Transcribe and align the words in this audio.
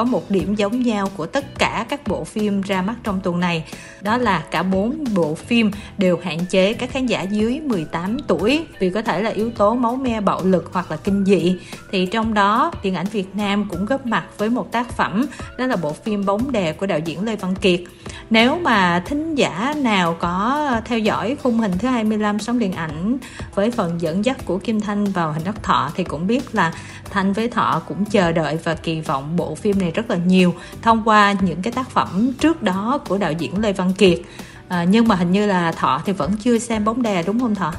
có 0.00 0.04
một 0.04 0.30
điểm 0.30 0.54
giống 0.54 0.82
nhau 0.82 1.08
của 1.16 1.26
tất 1.26 1.58
cả 1.58 1.86
các 1.88 2.08
bộ 2.08 2.24
phim 2.24 2.60
ra 2.60 2.82
mắt 2.82 2.94
trong 3.02 3.20
tuần 3.20 3.40
này. 3.40 3.64
Đó 4.02 4.16
là 4.16 4.44
cả 4.50 4.62
bốn 4.62 5.04
bộ 5.14 5.34
phim 5.34 5.70
đều 5.98 6.18
hạn 6.22 6.38
chế 6.50 6.72
các 6.72 6.90
khán 6.90 7.06
giả 7.06 7.22
dưới 7.22 7.60
18 7.60 8.18
tuổi. 8.26 8.66
Vì 8.78 8.90
có 8.90 9.02
thể 9.02 9.22
là 9.22 9.30
yếu 9.30 9.50
tố 9.50 9.74
máu 9.74 9.96
me, 9.96 10.20
bạo 10.20 10.40
lực 10.44 10.70
hoặc 10.72 10.90
là 10.90 10.96
kinh 10.96 11.24
dị, 11.24 11.56
thì 11.92 12.06
trong 12.06 12.34
đó 12.34 12.72
điện 12.82 12.94
ảnh 12.94 13.06
Việt 13.06 13.36
Nam 13.36 13.66
cũng 13.70 13.86
góp 13.86 14.06
mặt 14.06 14.24
với 14.38 14.50
một 14.50 14.72
tác 14.72 14.92
phẩm, 14.92 15.26
đó 15.58 15.66
là 15.66 15.76
bộ 15.76 15.92
phim 15.92 16.26
Bóng 16.26 16.52
đè 16.52 16.72
của 16.72 16.86
đạo 16.86 16.98
diễn 16.98 17.24
Lê 17.24 17.36
Văn 17.36 17.54
Kiệt. 17.60 17.80
Nếu 18.30 18.58
mà 18.58 19.02
thính 19.06 19.34
giả 19.34 19.74
nào 19.76 20.16
có 20.20 20.66
theo 20.84 20.98
dõi 20.98 21.36
khung 21.42 21.58
hình 21.58 21.72
thứ 21.78 21.88
25 21.88 22.38
sóng 22.38 22.58
điện 22.58 22.72
ảnh 22.72 23.18
với 23.54 23.70
phần 23.70 24.00
dẫn 24.00 24.24
dắt 24.24 24.36
của 24.44 24.58
Kim 24.58 24.80
Thanh 24.80 25.04
vào 25.04 25.32
hình 25.32 25.44
đất 25.44 25.62
thọ 25.62 25.90
thì 25.94 26.04
cũng 26.04 26.26
biết 26.26 26.54
là 26.54 26.72
Thanh 27.10 27.32
với 27.32 27.48
Thọ 27.48 27.82
cũng 27.88 28.04
chờ 28.04 28.32
đợi 28.32 28.58
và 28.64 28.74
kỳ 28.74 29.00
vọng 29.00 29.36
bộ 29.36 29.54
phim 29.54 29.78
này 29.78 29.89
rất 29.90 30.10
là 30.10 30.16
nhiều 30.16 30.54
thông 30.82 31.02
qua 31.04 31.36
những 31.40 31.62
cái 31.62 31.72
tác 31.72 31.90
phẩm 31.90 32.32
trước 32.40 32.62
đó 32.62 33.00
của 33.08 33.18
đạo 33.18 33.32
diễn 33.32 33.60
Lê 33.60 33.72
Văn 33.72 33.92
Kiệt 33.98 34.20
à, 34.68 34.84
nhưng 34.84 35.08
mà 35.08 35.14
hình 35.14 35.32
như 35.32 35.46
là 35.46 35.72
Thọ 35.72 36.02
thì 36.06 36.12
vẫn 36.12 36.32
chưa 36.42 36.58
xem 36.58 36.84
bóng 36.84 37.02
đè 37.02 37.22
đúng 37.22 37.40
không 37.40 37.54
Thọ? 37.54 37.72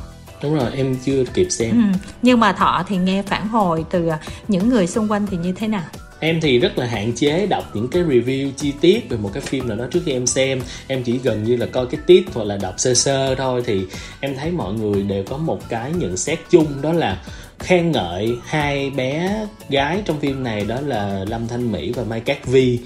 đúng 0.44 0.56
rồi 0.56 0.72
em 0.76 0.96
chưa 1.06 1.24
kịp 1.34 1.48
xem 1.50 1.72
ừ. 1.72 2.00
nhưng 2.22 2.40
mà 2.40 2.52
thọ 2.52 2.84
thì 2.88 2.98
nghe 2.98 3.22
phản 3.22 3.48
hồi 3.48 3.86
từ 3.90 4.10
những 4.48 4.70
người 4.70 4.88
xung 4.88 5.12
quanh 5.12 5.28
thì 5.32 5.38
như 5.38 5.52
thế 5.52 5.68
nào 5.68 5.84
em 6.20 6.42
thì 6.42 6.60
rất 6.60 6.78
là 6.78 6.86
hạn 6.86 7.14
chế 7.16 7.48
đọc 7.48 7.64
những 7.74 7.88
cái 7.88 8.04
review 8.04 8.52
chi 8.58 8.74
tiết 8.82 9.10
về 9.10 9.18
một 9.18 9.30
cái 9.34 9.42
phim 9.42 9.68
nào 9.68 9.78
đó 9.78 9.86
trước 9.92 10.00
khi 10.06 10.12
em 10.12 10.28
xem 10.28 10.62
em 10.88 11.04
chỉ 11.04 11.20
gần 11.24 11.44
như 11.44 11.56
là 11.56 11.66
coi 11.66 11.86
cái 11.86 12.02
tiết 12.06 12.26
hoặc 12.34 12.44
là 12.44 12.58
đọc 12.58 12.74
sơ 12.78 12.94
sơ 12.94 13.36
thôi 13.36 13.64
thì 13.66 13.82
em 14.20 14.36
thấy 14.36 14.52
mọi 14.52 14.74
người 14.74 15.04
đều 15.04 15.24
có 15.24 15.38
một 15.38 15.70
cái 15.70 15.92
nhận 15.98 16.18
xét 16.18 16.40
chung 16.50 16.82
đó 16.82 16.94
là 16.94 17.22
khen 17.64 17.92
ngợi 17.92 18.38
hai 18.46 18.90
bé 18.90 19.46
gái 19.70 20.02
trong 20.06 20.20
phim 20.20 20.44
này 20.44 20.66
đó 20.68 20.78
là 20.86 21.26
Lâm 21.28 21.48
Thanh 21.48 21.72
Mỹ 21.72 21.92
và 21.96 22.04
Mai 22.10 22.20
Cát 22.20 22.48
Vi. 22.48 22.80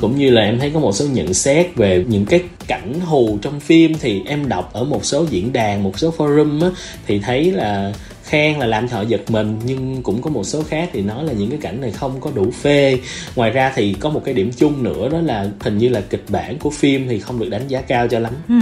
Cũng 0.00 0.18
như 0.18 0.30
là 0.30 0.42
em 0.42 0.58
thấy 0.58 0.70
có 0.70 0.80
một 0.80 0.92
số 0.92 1.04
nhận 1.12 1.34
xét 1.34 1.76
về 1.76 2.04
những 2.08 2.26
cái 2.26 2.40
cảnh 2.66 3.00
hù 3.00 3.38
trong 3.42 3.60
phim 3.60 3.94
thì 4.00 4.22
em 4.26 4.48
đọc 4.48 4.72
ở 4.72 4.84
một 4.84 5.04
số 5.04 5.26
diễn 5.30 5.52
đàn 5.52 5.82
một 5.82 5.98
số 5.98 6.14
forum 6.16 6.62
á, 6.62 6.68
thì 7.06 7.18
thấy 7.18 7.52
là 7.52 7.92
khen 8.24 8.58
là 8.58 8.66
làm 8.66 8.88
thợ 8.88 9.04
giật 9.08 9.30
mình. 9.30 9.58
Nhưng 9.64 10.02
cũng 10.02 10.22
có 10.22 10.30
một 10.30 10.44
số 10.44 10.62
khác 10.62 10.90
thì 10.92 11.02
nói 11.02 11.24
là 11.24 11.32
những 11.32 11.50
cái 11.50 11.58
cảnh 11.62 11.80
này 11.80 11.90
không 11.90 12.20
có 12.20 12.30
đủ 12.34 12.50
phê. 12.62 12.98
Ngoài 13.36 13.50
ra 13.50 13.72
thì 13.74 13.94
có 14.00 14.10
một 14.10 14.22
cái 14.24 14.34
điểm 14.34 14.50
chung 14.56 14.82
nữa 14.82 15.08
đó 15.08 15.18
là 15.20 15.48
hình 15.60 15.78
như 15.78 15.88
là 15.88 16.00
kịch 16.10 16.24
bản 16.28 16.58
của 16.58 16.70
phim 16.70 17.08
thì 17.08 17.20
không 17.20 17.38
được 17.38 17.48
đánh 17.48 17.68
giá 17.68 17.80
cao 17.80 18.08
cho 18.08 18.18
lắm. 18.18 18.32
Ừ. 18.48 18.54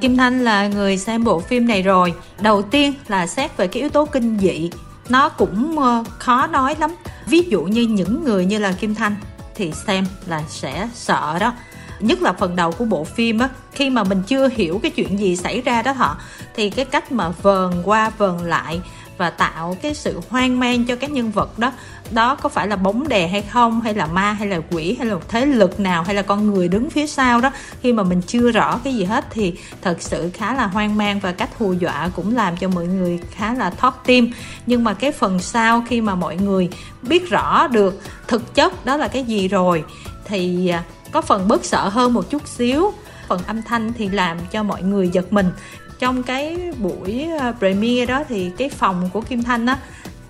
kim 0.00 0.16
thanh 0.16 0.44
là 0.44 0.68
người 0.68 0.96
xem 0.96 1.24
bộ 1.24 1.40
phim 1.40 1.66
này 1.68 1.82
rồi. 1.82 2.12
Đầu 2.40 2.62
tiên 2.62 2.94
là 3.08 3.26
xét 3.26 3.56
về 3.56 3.66
cái 3.66 3.80
yếu 3.80 3.90
tố 3.90 4.04
kinh 4.04 4.38
dị 4.38 4.70
nó 5.08 5.28
cũng 5.28 5.78
ờ, 5.78 6.04
khó 6.18 6.46
nói 6.46 6.76
lắm. 6.78 6.90
Ví 7.26 7.40
dụ 7.40 7.62
như 7.62 7.82
những 7.82 8.24
người 8.24 8.44
như 8.44 8.58
là 8.58 8.72
kim 8.72 8.94
thanh 8.94 9.16
thì 9.54 9.72
xem 9.86 10.06
là 10.26 10.42
sẽ 10.48 10.88
sợ 10.94 11.38
đó. 11.40 11.52
Nhất 12.00 12.22
là 12.22 12.32
phần 12.32 12.56
đầu 12.56 12.72
của 12.72 12.84
bộ 12.84 13.04
phim 13.04 13.38
á, 13.38 13.48
khi 13.72 13.90
mà 13.90 14.04
mình 14.04 14.22
chưa 14.26 14.48
hiểu 14.48 14.80
cái 14.82 14.90
chuyện 14.90 15.18
gì 15.18 15.36
xảy 15.36 15.60
ra 15.60 15.82
đó 15.82 15.92
họ, 15.92 16.16
thì 16.54 16.70
cái 16.70 16.84
cách 16.84 17.12
mà 17.12 17.28
vờn 17.28 17.82
qua 17.84 18.10
vờn 18.18 18.38
lại 18.38 18.80
và 19.18 19.30
tạo 19.30 19.76
cái 19.82 19.94
sự 19.94 20.20
hoang 20.30 20.60
mang 20.60 20.84
cho 20.84 20.96
các 20.96 21.10
nhân 21.10 21.30
vật 21.30 21.58
đó. 21.58 21.72
Đó 22.10 22.34
có 22.34 22.48
phải 22.48 22.68
là 22.68 22.76
bóng 22.76 23.08
đè 23.08 23.28
hay 23.28 23.42
không, 23.42 23.80
hay 23.80 23.94
là 23.94 24.06
ma, 24.06 24.32
hay 24.32 24.48
là 24.48 24.60
quỷ, 24.70 24.96
hay 24.98 25.06
là 25.06 25.16
thế 25.28 25.46
lực 25.46 25.80
nào, 25.80 26.02
hay 26.02 26.14
là 26.14 26.22
con 26.22 26.46
người 26.46 26.68
đứng 26.68 26.90
phía 26.90 27.06
sau 27.06 27.40
đó? 27.40 27.50
Khi 27.82 27.92
mà 27.92 28.02
mình 28.02 28.22
chưa 28.26 28.50
rõ 28.50 28.80
cái 28.84 28.94
gì 28.94 29.04
hết 29.04 29.26
thì 29.30 29.54
thật 29.82 30.02
sự 30.02 30.30
khá 30.34 30.54
là 30.54 30.66
hoang 30.66 30.96
mang 30.96 31.20
và 31.20 31.32
cách 31.32 31.58
hù 31.58 31.72
dọa 31.72 32.10
cũng 32.16 32.36
làm 32.36 32.56
cho 32.56 32.68
mọi 32.68 32.86
người 32.86 33.20
khá 33.30 33.54
là 33.54 33.70
thót 33.70 34.02
tim. 34.06 34.32
Nhưng 34.66 34.84
mà 34.84 34.94
cái 34.94 35.12
phần 35.12 35.38
sau 35.38 35.84
khi 35.88 36.00
mà 36.00 36.14
mọi 36.14 36.36
người 36.36 36.68
biết 37.02 37.30
rõ 37.30 37.68
được 37.68 38.00
thực 38.28 38.54
chất 38.54 38.86
đó 38.86 38.96
là 38.96 39.08
cái 39.08 39.24
gì 39.24 39.48
rồi 39.48 39.84
thì 40.24 40.68
à, 40.68 40.84
có 41.12 41.20
phần 41.20 41.48
bớt 41.48 41.64
sợ 41.64 41.88
hơn 41.88 42.14
một 42.14 42.30
chút 42.30 42.48
xíu. 42.48 42.92
Phần 43.28 43.40
âm 43.46 43.62
thanh 43.62 43.92
thì 43.92 44.08
làm 44.08 44.38
cho 44.50 44.62
mọi 44.62 44.82
người 44.82 45.08
giật 45.08 45.32
mình 45.32 45.50
trong 45.98 46.22
cái 46.22 46.72
buổi 46.78 47.28
ờ, 47.38 47.52
premiere 47.58 48.06
đó 48.06 48.24
thì 48.28 48.50
cái 48.58 48.68
phòng 48.68 49.10
của 49.12 49.20
Kim 49.20 49.42
Thanh 49.42 49.66
á, 49.66 49.78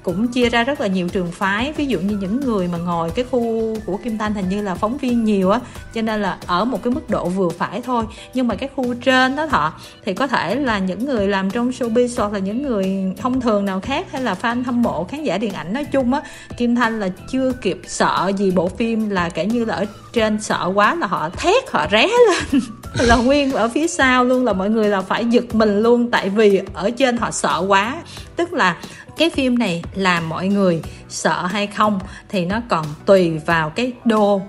cũng 0.06 0.28
chia 0.28 0.48
ra 0.48 0.64
rất 0.64 0.80
là 0.80 0.86
nhiều 0.86 1.08
trường 1.08 1.30
phái. 1.32 1.72
Ví 1.72 1.86
dụ 1.86 2.00
như 2.00 2.16
những 2.20 2.40
người 2.40 2.68
mà 2.68 2.78
ngồi 2.78 3.10
cái 3.10 3.24
khu 3.30 3.76
của 3.86 3.96
Kim 3.96 4.18
Thanh 4.18 4.34
hình 4.34 4.48
như 4.48 4.62
là 4.62 4.74
phóng 4.74 4.98
viên 4.98 5.24
nhiều 5.24 5.50
á, 5.50 5.60
cho 5.94 6.02
nên 6.02 6.22
là 6.22 6.38
ở 6.46 6.64
một 6.64 6.82
cái 6.82 6.92
mức 6.92 7.10
độ 7.10 7.28
vừa 7.28 7.48
phải 7.48 7.82
thôi. 7.82 8.04
Nhưng 8.34 8.48
mà 8.48 8.54
cái 8.54 8.68
khu 8.76 8.94
trên 8.94 9.36
đó 9.36 9.46
thọ 9.46 9.72
thì 10.04 10.14
có 10.14 10.26
thể 10.26 10.54
là 10.54 10.78
những 10.78 11.06
người 11.06 11.28
làm 11.28 11.50
trong 11.50 11.70
showbiz 11.70 12.08
hoặc 12.16 12.32
là 12.32 12.38
những 12.38 12.62
người 12.62 13.14
thông 13.16 13.40
thường 13.40 13.64
nào 13.64 13.80
khác 13.80 14.12
hay 14.12 14.22
là 14.22 14.36
fan 14.42 14.62
hâm 14.64 14.82
mộ, 14.82 15.04
khán 15.04 15.24
giả 15.24 15.38
điện 15.38 15.52
ảnh 15.52 15.72
nói 15.72 15.84
chung 15.84 16.14
á, 16.14 16.20
Kim 16.56 16.74
Thanh 16.74 17.00
là 17.00 17.08
chưa 17.32 17.52
kịp 17.52 17.80
sợ 17.86 18.32
gì 18.36 18.50
bộ 18.50 18.68
phim 18.68 19.10
là 19.10 19.28
kể 19.28 19.46
như 19.46 19.64
là 19.64 19.74
ở 19.74 19.84
trên 20.12 20.42
sợ 20.42 20.72
quá 20.74 20.94
là 20.94 21.06
họ 21.06 21.28
thét, 21.28 21.70
họ 21.70 21.86
ré 21.90 22.06
lên. 22.06 22.62
là 22.98 23.16
nguyên 23.16 23.52
ở 23.52 23.68
phía 23.68 23.86
sau 23.86 24.24
luôn, 24.24 24.44
là 24.44 24.52
mọi 24.52 24.70
người 24.70 24.88
là 24.88 25.00
phải 25.00 25.24
giật 25.24 25.54
mình 25.54 25.80
luôn, 25.82 26.10
tại 26.10 26.28
vì 26.28 26.60
ở 26.74 26.90
trên 26.90 27.16
họ 27.16 27.30
sợ 27.30 27.64
quá. 27.68 27.96
Tức 28.36 28.52
là 28.52 28.76
cái 29.16 29.30
phim 29.30 29.58
này 29.58 29.82
làm 29.94 30.28
mọi 30.28 30.48
người 30.48 30.82
sợ 31.08 31.46
hay 31.46 31.66
không 31.66 32.00
thì 32.28 32.44
nó 32.44 32.60
còn 32.68 32.84
tùy 33.06 33.38
vào 33.46 33.70
cái 33.70 33.92
đô 34.04 34.42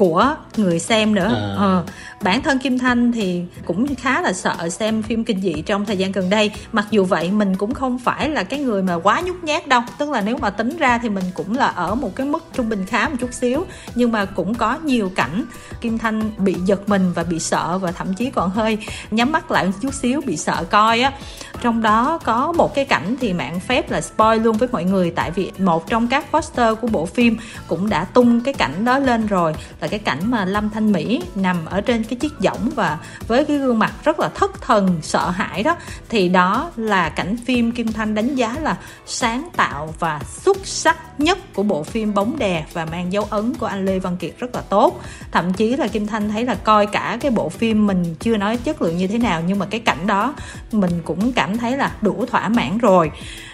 của 0.00 0.34
người 0.56 0.78
xem 0.78 1.14
nữa. 1.14 1.34
À. 1.34 1.54
ờ, 1.56 1.84
bản 2.22 2.42
thân 2.42 2.58
kim 2.58 2.78
thanh 2.78 3.12
thì 3.12 3.42
cũng 3.64 3.94
khá 3.94 4.20
là 4.20 4.32
sợ 4.32 4.68
xem 4.68 5.02
phim 5.02 5.24
kinh 5.24 5.40
dị 5.40 5.52
trong 5.52 5.84
thời 5.84 5.96
gian 5.96 6.12
gần 6.12 6.30
đây. 6.30 6.50
Mặc 6.72 6.86
dù 6.90 7.04
vậy 7.04 7.30
mình 7.30 7.56
cũng 7.56 7.74
không 7.74 7.98
phải 7.98 8.28
là 8.28 8.42
cái 8.42 8.58
người 8.58 8.82
mà 8.82 8.94
quá 8.94 9.20
nhút 9.20 9.36
nhát 9.42 9.66
đâu. 9.66 9.82
Tức 9.98 10.10
là 10.10 10.20
nếu 10.20 10.36
mà 10.36 10.50
tính 10.50 10.76
ra 10.76 10.98
thì 10.98 11.08
mình 11.08 11.24
cũng 11.34 11.56
là 11.56 11.66
ở 11.66 11.94
một 11.94 12.16
cái 12.16 12.26
mức 12.26 12.44
trung 12.54 12.68
bình 12.68 12.86
khá 12.86 13.08
một 13.08 13.16
chút 13.20 13.32
xíu. 13.32 13.64
Nhưng 13.94 14.12
mà 14.12 14.24
cũng 14.24 14.54
có 14.54 14.78
nhiều 14.84 15.12
cảnh 15.14 15.44
kim 15.80 15.98
thanh 15.98 16.30
bị 16.38 16.54
giật 16.64 16.88
mình 16.88 17.12
và 17.14 17.22
bị 17.22 17.38
sợ 17.38 17.78
và 17.78 17.92
thậm 17.92 18.14
chí 18.14 18.30
còn 18.30 18.50
hơi 18.50 18.78
nhắm 19.10 19.32
mắt 19.32 19.50
lại 19.50 19.64
một 19.64 19.72
chút 19.80 19.94
xíu 19.94 20.20
bị 20.26 20.36
sợ 20.36 20.64
coi 20.70 21.00
á. 21.00 21.12
Trong 21.60 21.82
đó 21.82 22.18
có 22.24 22.52
một 22.52 22.74
cái 22.74 22.84
cảnh 22.84 23.16
thì 23.20 23.32
mạng 23.32 23.60
phép 23.60 23.90
là 23.90 24.00
spoil 24.00 24.40
luôn 24.42 24.56
với 24.56 24.68
mọi 24.72 24.84
người. 24.84 25.10
Tại 25.10 25.30
vì 25.30 25.52
một 25.58 25.90
trong 25.90 26.08
các 26.08 26.32
poster 26.32 26.78
của 26.80 26.88
bộ 26.88 27.06
phim 27.06 27.36
cũng 27.66 27.88
đã 27.88 28.04
tung 28.04 28.40
cái 28.40 28.54
cảnh 28.54 28.84
đó 28.84 28.98
lên 28.98 29.26
rồi. 29.26 29.54
Là 29.80 29.88
cái 29.90 30.00
cảnh 30.00 30.30
mà 30.30 30.44
lâm 30.44 30.70
thanh 30.70 30.92
mỹ 30.92 31.22
nằm 31.34 31.66
ở 31.66 31.80
trên 31.80 32.04
cái 32.04 32.18
chiếc 32.18 32.32
võng 32.38 32.70
và 32.74 32.98
với 33.26 33.44
cái 33.44 33.58
gương 33.58 33.78
mặt 33.78 33.92
rất 34.04 34.20
là 34.20 34.28
thất 34.28 34.60
thần, 34.60 34.98
sợ 35.02 35.30
hãi 35.30 35.62
đó, 35.62 35.76
thì 36.08 36.28
đó 36.28 36.70
là 36.76 37.08
cảnh 37.08 37.36
phim 37.46 37.72
kim 37.72 37.92
thanh 37.92 38.14
đánh 38.14 38.34
giá 38.34 38.56
là 38.62 38.76
sáng 39.06 39.48
tạo 39.56 39.94
và 39.98 40.20
xuất 40.28 40.56
sắc 40.66 41.20
nhất 41.20 41.38
của 41.54 41.62
bộ 41.62 41.82
phim 41.82 42.14
bóng 42.14 42.38
đè 42.38 42.64
và 42.72 42.84
mang 42.84 43.12
dấu 43.12 43.26
ấn 43.30 43.54
của 43.54 43.66
anh 43.66 43.84
lê 43.84 43.98
văn 43.98 44.16
kiệt 44.16 44.34
rất 44.38 44.54
là 44.54 44.60
tốt. 44.60 45.00
Thậm 45.32 45.52
chí 45.52 45.76
là 45.76 45.88
kim 45.88 46.06
thanh 46.06 46.30
thấy 46.30 46.44
là 46.44 46.54
coi 46.54 46.86
cả 46.86 47.18
cái 47.20 47.30
bộ 47.30 47.48
phim 47.48 47.86
mình 47.86 48.14
chưa 48.20 48.36
nói 48.36 48.56
chất 48.56 48.82
lượng 48.82 48.96
như 48.96 49.06
thế 49.06 49.18
nào, 49.18 49.42
nhưng 49.46 49.58
mà 49.58 49.66
cái 49.66 49.80
cảnh 49.80 50.06
đó 50.06 50.34
mình 50.72 51.02
cũng 51.04 51.32
cảm 51.32 51.58
thấy 51.58 51.76
là 51.76 51.92
đủ 52.00 52.26
thỏa 52.26 52.48
mãn 52.48 52.78
rồi. 52.78 53.10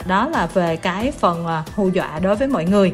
Đó 0.06 0.28
là 0.28 0.46
về 0.54 0.76
cái 0.76 1.12
phần 1.12 1.46
à, 1.46 1.62
hù 1.74 1.88
dọa 1.88 2.18
đối 2.18 2.36
với 2.36 2.48
mọi 2.48 2.64
người 2.64 2.92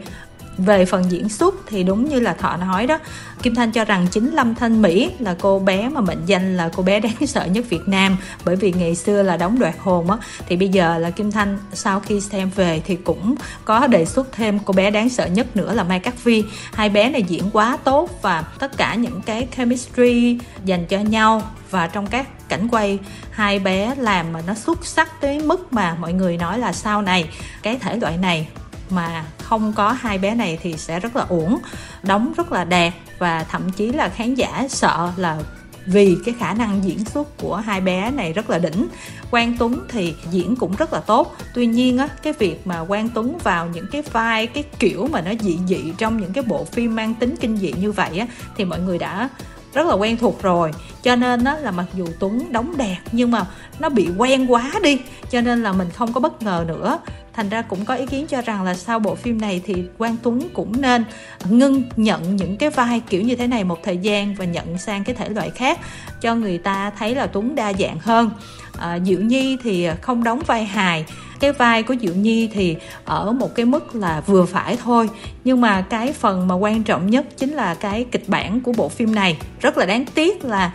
về 0.58 0.84
phần 0.84 1.10
diễn 1.10 1.28
xuất 1.28 1.54
thì 1.66 1.82
đúng 1.82 2.08
như 2.08 2.20
là 2.20 2.34
thọ 2.34 2.56
nói 2.56 2.86
đó, 2.86 2.98
kim 3.42 3.54
thanh 3.54 3.72
cho 3.72 3.84
rằng 3.84 4.06
chính 4.10 4.30
lâm 4.34 4.54
thanh 4.54 4.82
mỹ 4.82 5.10
là 5.18 5.36
cô 5.40 5.58
bé 5.58 5.88
mà 5.88 6.00
mệnh 6.00 6.26
danh 6.26 6.56
là 6.56 6.70
cô 6.76 6.82
bé 6.82 7.00
đáng 7.00 7.26
sợ 7.26 7.44
nhất 7.44 7.64
việt 7.68 7.88
nam. 7.88 8.16
Bởi 8.44 8.56
vì 8.56 8.72
ngày 8.72 8.94
xưa 8.94 9.22
là 9.22 9.36
đóng 9.36 9.58
đoạt 9.58 9.74
hồn 9.78 10.10
á, 10.10 10.16
thì 10.48 10.56
bây 10.56 10.68
giờ 10.68 10.98
là 10.98 11.10
kim 11.10 11.30
thanh 11.30 11.58
sau 11.72 12.00
khi 12.00 12.20
xem 12.20 12.50
về 12.56 12.82
thì 12.84 12.96
cũng 12.96 13.34
có 13.64 13.86
đề 13.86 14.04
xuất 14.04 14.32
thêm 14.32 14.58
cô 14.58 14.72
bé 14.72 14.90
đáng 14.90 15.08
sợ 15.08 15.26
nhất 15.26 15.56
nữa 15.56 15.74
là 15.74 15.84
mai 15.84 16.00
cát 16.00 16.24
vi 16.24 16.44
hai 16.72 16.88
bé 16.88 17.10
này 17.10 17.22
diễn 17.22 17.44
quá 17.52 17.78
tốt 17.84 18.22
và 18.22 18.42
tất 18.58 18.76
cả 18.76 18.94
những 18.94 19.22
cái 19.22 19.48
chemistry 19.56 20.38
dành 20.64 20.86
cho 20.86 20.98
nhau 20.98 21.42
và 21.70 21.86
trong 21.86 22.06
các 22.06 22.48
cảnh 22.48 22.68
quay, 22.68 22.98
hai 23.30 23.58
bé 23.58 23.94
làm 23.98 24.32
mà 24.32 24.40
nó 24.46 24.54
xuất 24.54 24.86
sắc 24.86 25.20
tới 25.20 25.40
mức 25.40 25.72
mà 25.72 25.96
mọi 26.00 26.12
người 26.12 26.36
nói 26.36 26.58
là 26.58 26.72
sau 26.72 27.02
này, 27.02 27.28
cái 27.62 27.78
thể 27.80 27.96
loại 27.96 28.16
này 28.16 28.48
mà 28.90 29.24
không 29.52 29.72
có 29.72 29.92
hai 29.92 30.18
bé 30.18 30.34
này 30.34 30.58
thì 30.62 30.74
sẽ 30.76 31.00
rất 31.00 31.16
là 31.16 31.26
uổng, 31.28 31.58
đóng 32.02 32.32
rất 32.36 32.52
là 32.52 32.64
đẹp 32.64 32.92
và 33.18 33.44
thậm 33.44 33.70
chí 33.70 33.92
là 33.92 34.08
khán 34.08 34.34
giả 34.34 34.66
sợ 34.68 35.12
là 35.16 35.38
vì 35.86 36.16
cái 36.24 36.34
khả 36.38 36.54
năng 36.54 36.84
diễn 36.84 37.04
xuất 37.04 37.38
của 37.38 37.56
hai 37.56 37.80
bé 37.80 38.10
này 38.10 38.32
rất 38.32 38.50
là 38.50 38.58
đỉnh. 38.58 38.86
Quang 39.30 39.56
Tuấn 39.58 39.80
thì 39.88 40.14
diễn 40.30 40.56
cũng 40.56 40.76
rất 40.76 40.92
là 40.92 41.00
tốt. 41.00 41.36
Tuy 41.54 41.66
nhiên 41.66 41.98
á, 41.98 42.08
cái 42.22 42.32
việc 42.32 42.66
mà 42.66 42.84
Quang 42.84 43.08
Tuấn 43.08 43.38
vào 43.42 43.66
những 43.66 43.86
cái 43.92 44.02
vai, 44.02 44.46
cái 44.46 44.64
kiểu 44.78 45.08
mà 45.12 45.20
nó 45.20 45.30
dị 45.40 45.58
dị 45.68 45.92
trong 45.98 46.20
những 46.20 46.32
cái 46.32 46.44
bộ 46.44 46.64
phim 46.64 46.96
mang 46.96 47.14
tính 47.14 47.34
kinh 47.40 47.56
dị 47.56 47.72
như 47.72 47.92
vậy 47.92 48.18
á, 48.18 48.26
thì 48.56 48.64
mọi 48.64 48.80
người 48.80 48.98
đã 48.98 49.28
rất 49.74 49.86
là 49.86 49.94
quen 49.94 50.16
thuộc 50.16 50.42
rồi. 50.42 50.70
Cho 51.02 51.16
nên 51.16 51.44
đó 51.44 51.56
là 51.56 51.70
mặc 51.70 51.86
dù 51.94 52.06
Tuấn 52.18 52.52
đóng 52.52 52.76
đẹp 52.76 52.98
nhưng 53.12 53.30
mà 53.30 53.46
nó 53.78 53.88
bị 53.88 54.08
quen 54.18 54.46
quá 54.46 54.72
đi 54.82 54.98
cho 55.30 55.40
nên 55.40 55.62
là 55.62 55.72
mình 55.72 55.90
không 55.90 56.12
có 56.12 56.20
bất 56.20 56.42
ngờ 56.42 56.64
nữa. 56.68 56.98
Thành 57.32 57.48
ra 57.48 57.62
cũng 57.62 57.84
có 57.84 57.94
ý 57.94 58.06
kiến 58.06 58.26
cho 58.26 58.40
rằng 58.40 58.62
là 58.62 58.74
sau 58.74 58.98
bộ 58.98 59.14
phim 59.14 59.40
này 59.40 59.62
thì 59.66 59.84
quang 59.98 60.16
tuấn 60.22 60.48
cũng 60.54 60.80
nên 60.80 61.04
ngưng 61.44 61.82
nhận 61.96 62.36
những 62.36 62.56
cái 62.56 62.70
vai 62.70 63.00
kiểu 63.08 63.22
như 63.22 63.36
thế 63.36 63.46
này 63.46 63.64
một 63.64 63.82
thời 63.82 63.96
gian 63.96 64.34
và 64.34 64.44
nhận 64.44 64.78
sang 64.78 65.04
cái 65.04 65.14
thể 65.14 65.28
loại 65.28 65.50
khác 65.50 65.80
cho 66.20 66.34
người 66.34 66.58
ta 66.58 66.92
thấy 66.98 67.14
là 67.14 67.26
tuấn 67.26 67.54
đa 67.54 67.72
dạng 67.72 67.98
hơn. 67.98 68.30
À, 68.78 68.98
diệu 69.04 69.20
nhi 69.20 69.56
thì 69.62 69.88
không 70.00 70.24
đóng 70.24 70.42
vai 70.46 70.64
hài 70.64 71.04
cái 71.42 71.52
vai 71.52 71.82
của 71.82 71.94
diệu 72.00 72.14
nhi 72.14 72.48
thì 72.52 72.76
ở 73.04 73.32
một 73.32 73.54
cái 73.54 73.66
mức 73.66 73.94
là 73.94 74.22
vừa 74.26 74.44
phải 74.44 74.76
thôi. 74.84 75.08
Nhưng 75.44 75.60
mà 75.60 75.80
cái 75.80 76.12
phần 76.12 76.48
mà 76.48 76.54
quan 76.54 76.82
trọng 76.82 77.10
nhất 77.10 77.26
chính 77.36 77.52
là 77.52 77.74
cái 77.74 78.06
kịch 78.12 78.28
bản 78.28 78.60
của 78.60 78.72
bộ 78.72 78.88
phim 78.88 79.14
này. 79.14 79.36
Rất 79.60 79.78
là 79.78 79.86
đáng 79.86 80.04
tiếc 80.14 80.44
là 80.44 80.72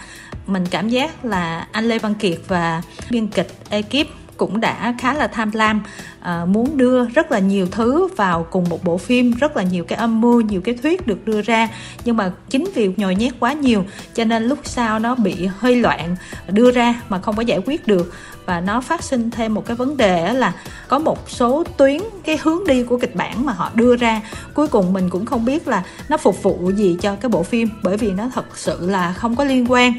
mình 0.47 0.65
cảm 0.71 0.89
giác 0.89 1.25
là 1.25 1.67
anh 1.71 1.85
lê 1.85 1.99
văn 1.99 2.13
kiệt 2.13 2.39
và 2.47 2.81
biên 3.09 3.27
kịch 3.27 3.47
ekip 3.69 4.07
cũng 4.37 4.59
đã 4.59 4.95
khá 4.99 5.13
là 5.13 5.27
tham 5.27 5.51
lam 5.53 5.83
à, 6.21 6.45
muốn 6.45 6.77
đưa 6.77 7.05
rất 7.05 7.31
là 7.31 7.39
nhiều 7.39 7.67
thứ 7.71 8.07
vào 8.07 8.47
cùng 8.51 8.69
một 8.69 8.83
bộ 8.83 8.97
phim 8.97 9.31
rất 9.31 9.57
là 9.57 9.63
nhiều 9.63 9.83
cái 9.83 9.97
âm 9.97 10.21
mưu 10.21 10.41
nhiều 10.41 10.61
cái 10.61 10.75
thuyết 10.83 11.07
được 11.07 11.25
đưa 11.25 11.41
ra. 11.41 11.67
Nhưng 12.05 12.17
mà 12.17 12.31
chính 12.49 12.65
vì 12.75 12.91
nhồi 12.97 13.15
nhét 13.15 13.33
quá 13.39 13.53
nhiều 13.53 13.85
cho 14.13 14.23
nên 14.23 14.43
lúc 14.43 14.59
sau 14.63 14.99
nó 14.99 15.15
bị 15.15 15.49
hơi 15.57 15.75
loạn 15.75 16.15
đưa 16.49 16.71
ra 16.71 17.01
mà 17.09 17.19
không 17.19 17.35
có 17.35 17.41
giải 17.41 17.59
quyết 17.65 17.87
được 17.87 18.13
và 18.47 18.61
nó 18.61 18.81
phát 18.81 19.03
sinh 19.03 19.31
thêm 19.31 19.53
một 19.53 19.65
cái 19.65 19.75
vấn 19.75 19.97
đề 19.97 20.33
là 20.33 20.53
có 20.87 20.99
một 20.99 21.29
số 21.29 21.63
tuyến 21.77 22.01
cái 22.23 22.39
hướng 22.43 22.67
đi 22.67 22.83
của 22.83 22.97
kịch 22.97 23.15
bản 23.15 23.45
mà 23.45 23.53
họ 23.53 23.71
đưa 23.73 23.95
ra. 23.95 24.21
Cuối 24.53 24.67
cùng 24.67 24.93
mình 24.93 25.09
cũng 25.09 25.25
không 25.25 25.45
biết 25.45 25.67
là 25.67 25.83
nó 26.09 26.17
phục 26.17 26.43
vụ 26.43 26.71
gì 26.75 26.97
cho 27.01 27.15
cái 27.15 27.29
bộ 27.29 27.43
phim, 27.43 27.69
bởi 27.83 27.97
vì 27.97 28.11
nó 28.11 28.29
thật 28.33 28.57
sự 28.57 28.89
là 28.89 29.13
không 29.13 29.35
có 29.35 29.43
liên 29.43 29.71
quan. 29.71 29.93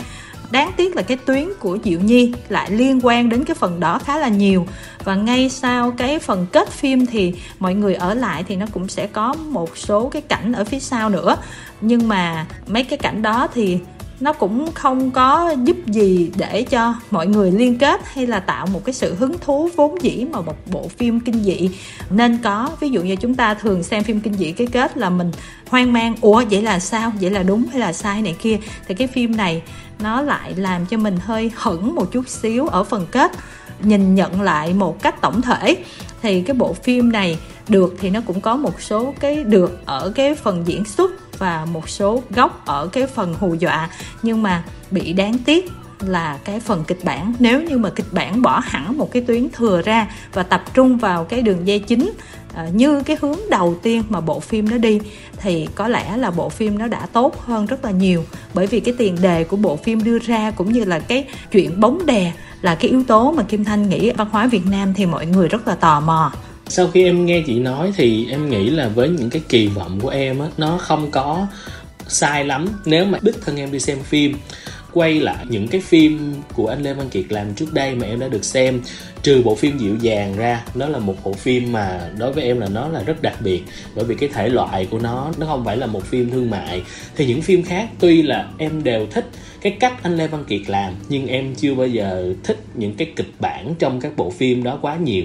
Đáng 0.51 0.71
tiếc 0.77 0.97
là 0.97 1.03
cái 1.03 1.17
tuyến 1.17 1.49
của 1.59 1.79
diệu 1.85 2.01
nhi 2.01 2.33
lại 2.49 2.71
liên 2.71 3.01
quan 3.03 3.29
đến 3.29 3.45
cái 3.45 3.55
phần 3.55 3.81
đó 3.81 3.99
khá 4.05 4.19
là 4.19 4.29
nhiều. 4.29 4.67
Và 5.05 5.15
ngay 5.15 5.49
sau 5.49 5.91
cái 5.91 6.19
phần 6.19 6.47
kết 6.53 6.69
phim 6.69 7.07
thì 7.07 7.35
mọi 7.59 7.75
người 7.75 7.95
ở 7.95 8.15
lại 8.15 8.45
thì 8.49 8.57
nó 8.57 8.67
cũng 8.73 8.89
sẽ 8.89 9.07
có 9.07 9.35
một 9.35 9.79
số 9.79 10.09
cái 10.09 10.23
cảnh 10.23 10.53
ở 10.53 10.65
phía 10.65 10.81
sau 10.81 11.09
nữa. 11.09 11.37
Nhưng 11.81 12.09
mà 12.09 12.47
mấy 12.67 12.85
cái 12.85 12.99
cảnh 12.99 13.23
đó 13.23 13.49
thì 13.55 13.79
nó 14.21 14.33
cũng 14.33 14.73
không 14.75 15.11
có 15.11 15.55
giúp 15.65 15.77
gì 15.87 16.31
để 16.37 16.63
cho 16.63 16.95
mọi 17.11 17.27
người 17.27 17.51
liên 17.51 17.79
kết 17.79 18.01
hay 18.05 18.27
là 18.27 18.41
tạo 18.41 18.67
một 18.67 18.85
cái 18.85 18.93
sự 18.93 19.15
hứng 19.15 19.39
thú 19.39 19.71
vốn 19.77 20.03
dĩ 20.03 20.27
mà 20.33 20.41
một 20.41 20.57
bộ 20.67 20.89
phim 20.89 21.21
kinh 21.21 21.43
dị. 21.43 21.71
Nên 22.11 22.39
có, 22.43 22.71
ví 22.81 22.89
dụ 22.89 23.03
như 23.03 23.17
chúng 23.17 23.35
ta 23.35 23.55
thường 23.55 23.83
xem 23.83 24.05
phim 24.05 24.21
kinh 24.21 24.35
dị 24.35 24.53
cái 24.53 24.67
kết 24.67 24.97
là 24.97 25.11
mình 25.11 25.33
hoang 25.69 25.93
mang, 25.93 26.15
ủa, 26.21 26.43
vậy 26.51 26.63
là 26.63 26.79
sao? 26.79 27.13
Vậy 27.21 27.31
là 27.31 27.43
đúng 27.43 27.67
hay 27.71 27.81
là 27.81 27.93
sai? 27.93 28.23
này 28.23 28.37
kia. 28.43 28.59
Thì 28.89 28.95
cái 28.95 29.07
phim 29.07 29.37
này 29.37 29.63
nó 30.01 30.23
lại 30.23 30.55
làm 30.57 30.87
cho 30.87 30.97
mình 30.97 31.19
hơi 31.25 31.51
hững 31.55 31.95
một 31.95 32.13
chút 32.13 32.29
xíu 32.29 32.67
ở 32.67 32.85
phần 32.85 33.07
kết, 33.11 33.33
nhìn 33.83 34.15
nhận 34.15 34.41
lại 34.41 34.75
một 34.75 35.03
cách 35.03 35.21
tổng 35.21 35.43
thể. 35.43 35.77
Thì 36.23 36.43
cái 36.43 36.55
bộ 36.55 36.73
phim 36.73 37.13
này 37.13 37.39
được 37.71 37.95
thì 38.01 38.11
nó 38.11 38.21
cũng 38.27 38.41
có 38.41 38.57
một 38.57 38.83
số 38.83 39.15
cái 39.21 39.45
được 39.45 39.87
ở 39.87 40.13
cái 40.15 40.35
phần 40.35 40.63
diễn 40.67 40.85
xuất 40.85 41.39
và 41.39 41.65
một 41.65 41.89
số 41.89 42.23
góc 42.31 42.63
ở 42.67 42.87
cái 42.87 43.07
phần 43.07 43.35
hù 43.41 43.55
dọa. 43.55 43.91
Nhưng 44.23 44.43
mà 44.43 44.65
bị 44.91 45.13
đáng 45.13 45.39
tiếc 45.39 45.71
là 46.01 46.39
cái 46.45 46.61
phần 46.61 46.85
kịch 46.87 47.05
bản, 47.05 47.35
nếu 47.39 47.63
như 47.63 47.79
mà 47.79 47.91
kịch 47.91 48.13
bản 48.13 48.43
bỏ 48.43 48.61
hẳn 48.65 48.99
một 48.99 49.13
cái 49.13 49.23
tuyến 49.23 49.49
thừa 49.51 49.83
ra 49.83 50.11
và 50.33 50.43
tập 50.43 50.65
trung 50.75 50.99
vào 50.99 51.25
cái 51.25 51.43
đường 51.43 51.67
dây 51.67 51.79
chính 51.79 52.13
ờ, 52.55 52.67
như 52.73 53.03
cái 53.03 53.17
hướng 53.21 53.39
đầu 53.51 53.79
tiên 53.83 54.03
mà 54.09 54.21
bộ 54.21 54.41
phim 54.41 54.71
nó 54.71 54.77
đi, 54.77 55.01
thì 55.37 55.69
có 55.75 55.89
lẽ 55.89 56.17
là 56.17 56.31
bộ 56.31 56.49
phim 56.49 56.79
nó 56.79 56.87
đã 56.87 57.07
tốt 57.13 57.41
hơn 57.41 57.67
rất 57.67 57.85
là 57.85 57.91
nhiều. 57.91 58.25
Bởi 58.55 58.67
vì 58.67 58.81
cái 58.81 58.95
tiền 58.99 59.17
đề 59.23 59.45
của 59.45 59.57
bộ 59.57 59.77
phim 59.77 60.05
đưa 60.05 60.19
ra 60.19 60.51
cũng 60.51 60.73
như 60.73 60.85
là 60.85 60.99
cái 60.99 61.25
chuyện 61.53 61.81
bóng 61.81 62.07
đè 62.07 62.33
là 62.63 62.75
cái 62.75 62.91
yếu 62.91 63.05
tố 63.05 63.33
mà 63.33 63.43
kim 63.43 63.65
thanh 63.65 63.89
nghĩ 63.89 64.11
văn 64.11 64.29
hóa 64.31 64.47
việt 64.47 64.67
nam 64.67 64.95
thì 64.95 65.07
mọi 65.07 65.27
người 65.27 65.49
rất 65.49 65.69
là 65.69 65.75
tò 65.75 66.01
mò 66.01 66.33
sau 66.69 66.89
khi 66.89 67.05
em 67.05 67.27
nghe 67.27 67.43
chị 67.47 67.59
nói 67.59 67.93
thì 67.97 68.27
em 68.31 68.51
nghĩ 68.51 68.71
là 68.71 68.89
với 68.89 69.09
những 69.09 69.31
cái 69.31 69.43
kỳ 69.49 69.67
vọng 69.67 70.01
của 70.01 70.09
em 70.09 70.39
á, 70.39 70.47
nó 70.57 70.79
không 70.79 71.11
có 71.11 71.47
sai 72.09 72.45
lắm 72.45 72.67
nếu 72.85 73.05
mà 73.05 73.19
đích 73.23 73.37
thân 73.45 73.57
em 73.57 73.73
đi 73.73 73.81
xem 73.81 73.99
phim 74.03 74.37
quay 74.93 75.21
lại 75.21 75.47
những 75.49 75.69
cái 75.69 75.81
phim 75.81 76.35
của 76.55 76.67
anh 76.67 76.83
Lê 76.83 76.95
Văn 76.95 77.09
Kiệt 77.09 77.25
làm 77.29 77.55
trước 77.55 77.73
đây 77.73 77.95
mà 77.95 78.07
em 78.07 78.21
đã 78.21 78.29
được 78.29 78.45
xem. 78.45 78.81
Trừ 79.23 79.43
bộ 79.45 79.55
phim 79.55 79.79
dịu 79.79 79.97
dàng 80.01 80.37
ra, 80.37 80.65
nó 80.75 80.89
là 80.89 80.99
một 80.99 81.15
bộ 81.25 81.33
phim 81.33 81.73
mà 81.73 82.11
đối 82.19 82.33
với 82.33 82.45
em 82.45 82.61
là 82.61 82.69
nó 82.69 82.89
là 82.89 83.03
rất 83.03 83.23
đặc 83.23 83.35
biệt, 83.45 83.63
bởi 83.95 84.05
vì 84.05 84.15
cái 84.15 84.29
thể 84.33 84.49
loại 84.49 84.87
của 84.91 84.99
nó 84.99 85.33
nó 85.39 85.47
không 85.47 85.65
phải 85.65 85.77
là 85.77 85.87
một 85.87 86.05
phim 86.05 86.31
thương 86.31 86.51
mại. 86.51 86.83
Thì 87.17 87.27
những 87.27 87.43
phim 87.43 87.63
khác, 87.63 87.89
tuy 88.01 88.23
là 88.23 88.49
em 88.59 88.85
đều 88.85 89.07
thích 89.07 89.29
cái 89.61 89.77
cách 89.81 90.03
anh 90.03 90.17
Lê 90.17 90.27
Văn 90.27 90.45
Kiệt 90.45 90.61
làm, 90.67 90.95
nhưng 91.09 91.27
em 91.27 91.55
chưa 91.55 91.75
bao 91.75 91.87
giờ 91.87 92.35
thích 92.45 92.59
những 92.75 92.95
cái 92.95 93.13
kịch 93.17 93.33
bản 93.41 93.75
trong 93.79 94.01
các 94.01 94.17
bộ 94.17 94.31
phim 94.31 94.63
đó 94.63 94.79
quá 94.83 94.97
nhiều. 94.97 95.25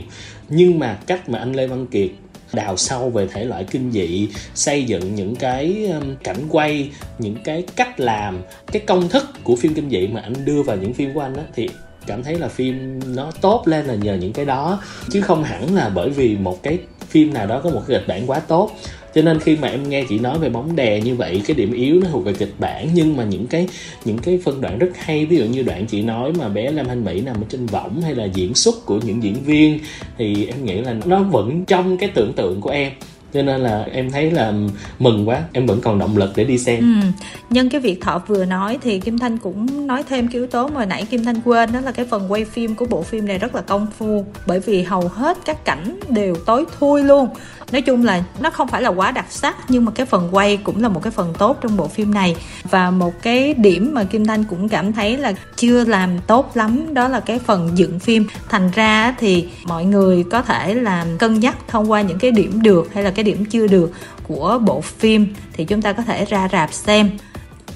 Nhưng 0.50 0.80
mà 0.80 0.98
cách 1.08 1.30
mà 1.30 1.40
anh 1.40 1.56
Lê 1.56 1.68
Văn 1.68 1.88
Kiệt 1.88 2.10
đào 2.54 2.78
sâu 2.78 3.10
về 3.10 3.28
thể 3.28 3.46
loại 3.46 3.64
kinh 3.64 3.92
dị, 3.92 4.28
xây 4.56 4.84
dựng 4.84 5.16
những 5.16 5.36
cái 5.36 5.90
um, 6.00 6.16
cảnh 6.24 6.46
quay, 6.50 6.90
những 7.20 7.36
cái 7.44 7.64
cách 7.76 8.00
làm, 8.00 8.42
cái 8.72 8.82
công 8.88 9.10
thức 9.10 9.24
của 9.44 9.56
phim 9.56 9.74
kinh 9.74 9.90
dị 9.90 10.08
mà 10.08 10.22
anh 10.22 10.46
đưa 10.46 10.64
vào 10.64 10.78
những 10.78 10.94
phim 10.94 11.14
của 11.14 11.22
anh 11.22 11.36
á, 11.36 11.44
thì 11.56 11.70
cảm 12.08 12.24
thấy 12.24 12.36
là 12.36 12.48
phim 12.48 13.00
nó 13.16 13.32
tốt 13.42 13.64
lên 13.66 13.86
là 13.86 13.96
nhờ 13.96 14.16
những 14.16 14.34
cái 14.34 14.46
đó. 14.46 14.82
Chứ 15.10 15.22
không 15.22 15.44
hẳn 15.44 15.76
là 15.76 15.90
bởi 15.90 16.10
vì 16.10 16.38
một 16.38 16.64
cái 16.64 16.80
phim 17.08 17.34
nào 17.34 17.48
đó 17.48 17.62
có 17.64 17.70
một 17.70 17.82
cái 17.88 17.98
kịch 18.00 18.08
bản 18.08 18.28
quá 18.28 18.40
tốt 18.40 18.72
cho 19.16 19.22
nên 19.22 19.40
khi 19.40 19.56
mà 19.56 19.68
em 19.68 19.90
nghe 19.90 20.04
chị 20.10 20.20
nói 20.20 20.40
về 20.40 20.50
bóng 20.50 20.76
đè 20.76 21.02
như 21.02 21.16
vậy, 21.16 21.42
cái 21.48 21.56
điểm 21.56 21.74
yếu 21.74 22.00
nó 22.00 22.08
thuộc 22.12 22.26
về 22.26 22.34
kịch 22.34 22.54
bản, 22.60 22.90
nhưng 22.94 23.18
mà 23.18 23.24
những 23.24 23.48
cái 23.48 23.68
những 24.06 24.18
cái 24.18 24.40
phân 24.44 24.62
đoạn 24.62 24.80
rất 24.80 24.90
hay, 24.98 25.26
ví 25.26 25.38
dụ 25.38 25.46
như 25.46 25.64
đoạn 25.64 25.86
chị 25.86 26.02
nói 26.02 26.32
mà 26.40 26.50
bé 26.50 26.72
Lam 26.72 26.88
Thanh 26.88 27.06
Mỹ 27.06 27.22
nằm 27.22 27.36
ở 27.36 27.46
trên 27.50 27.66
võng 27.66 28.02
hay 28.02 28.16
là 28.16 28.26
diễn 28.26 28.54
xuất 28.54 28.86
của 28.86 29.00
những 29.06 29.24
diễn 29.24 29.36
viên, 29.46 29.80
thì 30.18 30.46
em 30.46 30.66
nghĩ 30.66 30.82
là 30.82 30.96
nó 31.06 31.24
vẫn 31.24 31.66
trong 31.66 31.98
cái 31.98 32.10
tưởng 32.16 32.34
tượng 32.34 32.62
của 32.62 32.70
em 32.70 32.92
cho 33.34 33.42
nên 33.42 33.62
là 33.62 33.86
em 33.92 34.12
thấy 34.12 34.32
là 34.32 34.54
mừng 35.00 35.30
quá, 35.30 35.44
em 35.54 35.66
vẫn 35.66 35.82
còn 35.82 36.00
động 36.00 36.18
lực 36.18 36.32
để 36.36 36.44
đi 36.44 36.58
xem. 36.58 36.80
Ừ. 36.80 37.08
nhân 37.50 37.70
cái 37.70 37.82
việc 37.82 38.02
thọ 38.02 38.22
vừa 38.28 38.46
nói 38.46 38.78
thì 38.82 39.00
kim 39.00 39.20
thanh 39.20 39.38
cũng 39.38 39.88
nói 39.88 40.04
thêm 40.10 40.28
cái 40.28 40.34
yếu 40.34 40.48
tố 40.48 40.68
mà 40.68 40.86
nãy 40.86 41.06
kim 41.06 41.24
thanh 41.24 41.42
quên, 41.46 41.72
đó 41.72 41.80
là 41.80 41.92
cái 41.92 42.06
phần 42.06 42.32
quay 42.32 42.46
phim 42.46 42.76
của 42.76 42.86
bộ 42.86 43.04
phim 43.04 43.28
này 43.28 43.38
rất 43.38 43.56
là 43.56 43.62
công 43.62 43.88
phu, 43.98 44.26
bởi 44.48 44.60
vì 44.60 44.84
hầu 44.84 45.08
hết 45.08 45.38
các 45.46 45.66
cảnh 45.66 46.00
đều 46.10 46.36
tối 46.36 46.66
thui 46.80 47.04
luôn. 47.04 47.28
Nói 47.72 47.82
chung 47.82 48.06
là 48.06 48.24
nó 48.40 48.50
không 48.50 48.68
phải 48.68 48.82
là 48.82 48.90
quá 48.90 49.12
đặc 49.12 49.26
sắc, 49.30 49.56
nhưng 49.70 49.86
mà 49.86 49.92
cái 49.92 50.06
phần 50.06 50.30
quay 50.32 50.58
cũng 50.58 50.82
là 50.82 50.90
một 50.90 51.04
cái 51.04 51.12
phần 51.12 51.34
tốt 51.40 51.58
trong 51.62 51.78
bộ 51.78 51.88
phim 51.88 52.14
này. 52.14 52.36
Và 52.64 52.92
một 52.92 53.22
cái 53.22 53.54
điểm 53.54 53.92
mà 53.94 54.04
kim 54.04 54.26
thanh 54.26 54.44
cũng 54.44 54.70
cảm 54.70 54.94
thấy 54.94 55.18
là 55.18 55.34
chưa 55.56 55.86
làm 55.86 56.20
tốt 56.28 56.52
lắm, 56.54 56.94
đó 56.94 57.08
là 57.08 57.20
cái 57.20 57.40
phần 57.40 57.72
dựng 57.76 58.00
phim. 58.00 58.26
Thành 58.50 58.72
ra 58.76 59.16
thì 59.20 59.48
mọi 59.66 59.86
người 59.86 60.24
có 60.32 60.42
thể 60.42 60.74
làm 60.74 61.18
cân 61.18 61.40
nhắc 61.40 61.58
thông 61.68 61.92
qua 61.92 62.02
những 62.02 62.20
cái 62.20 62.32
điểm 62.32 62.62
được 62.62 62.94
hay 62.94 63.04
là 63.04 63.12
cái 63.12 63.23
điểm 63.24 63.46
chưa 63.46 63.68
được 63.68 63.92
của 64.28 64.60
bộ 64.66 64.82
phim 64.82 65.34
thì 65.54 65.66
chúng 65.66 65.82
ta 65.82 65.94
có 65.94 66.04
thể 66.04 66.26
ra 66.26 66.48
rạp 66.52 66.74
xem. 66.74 67.12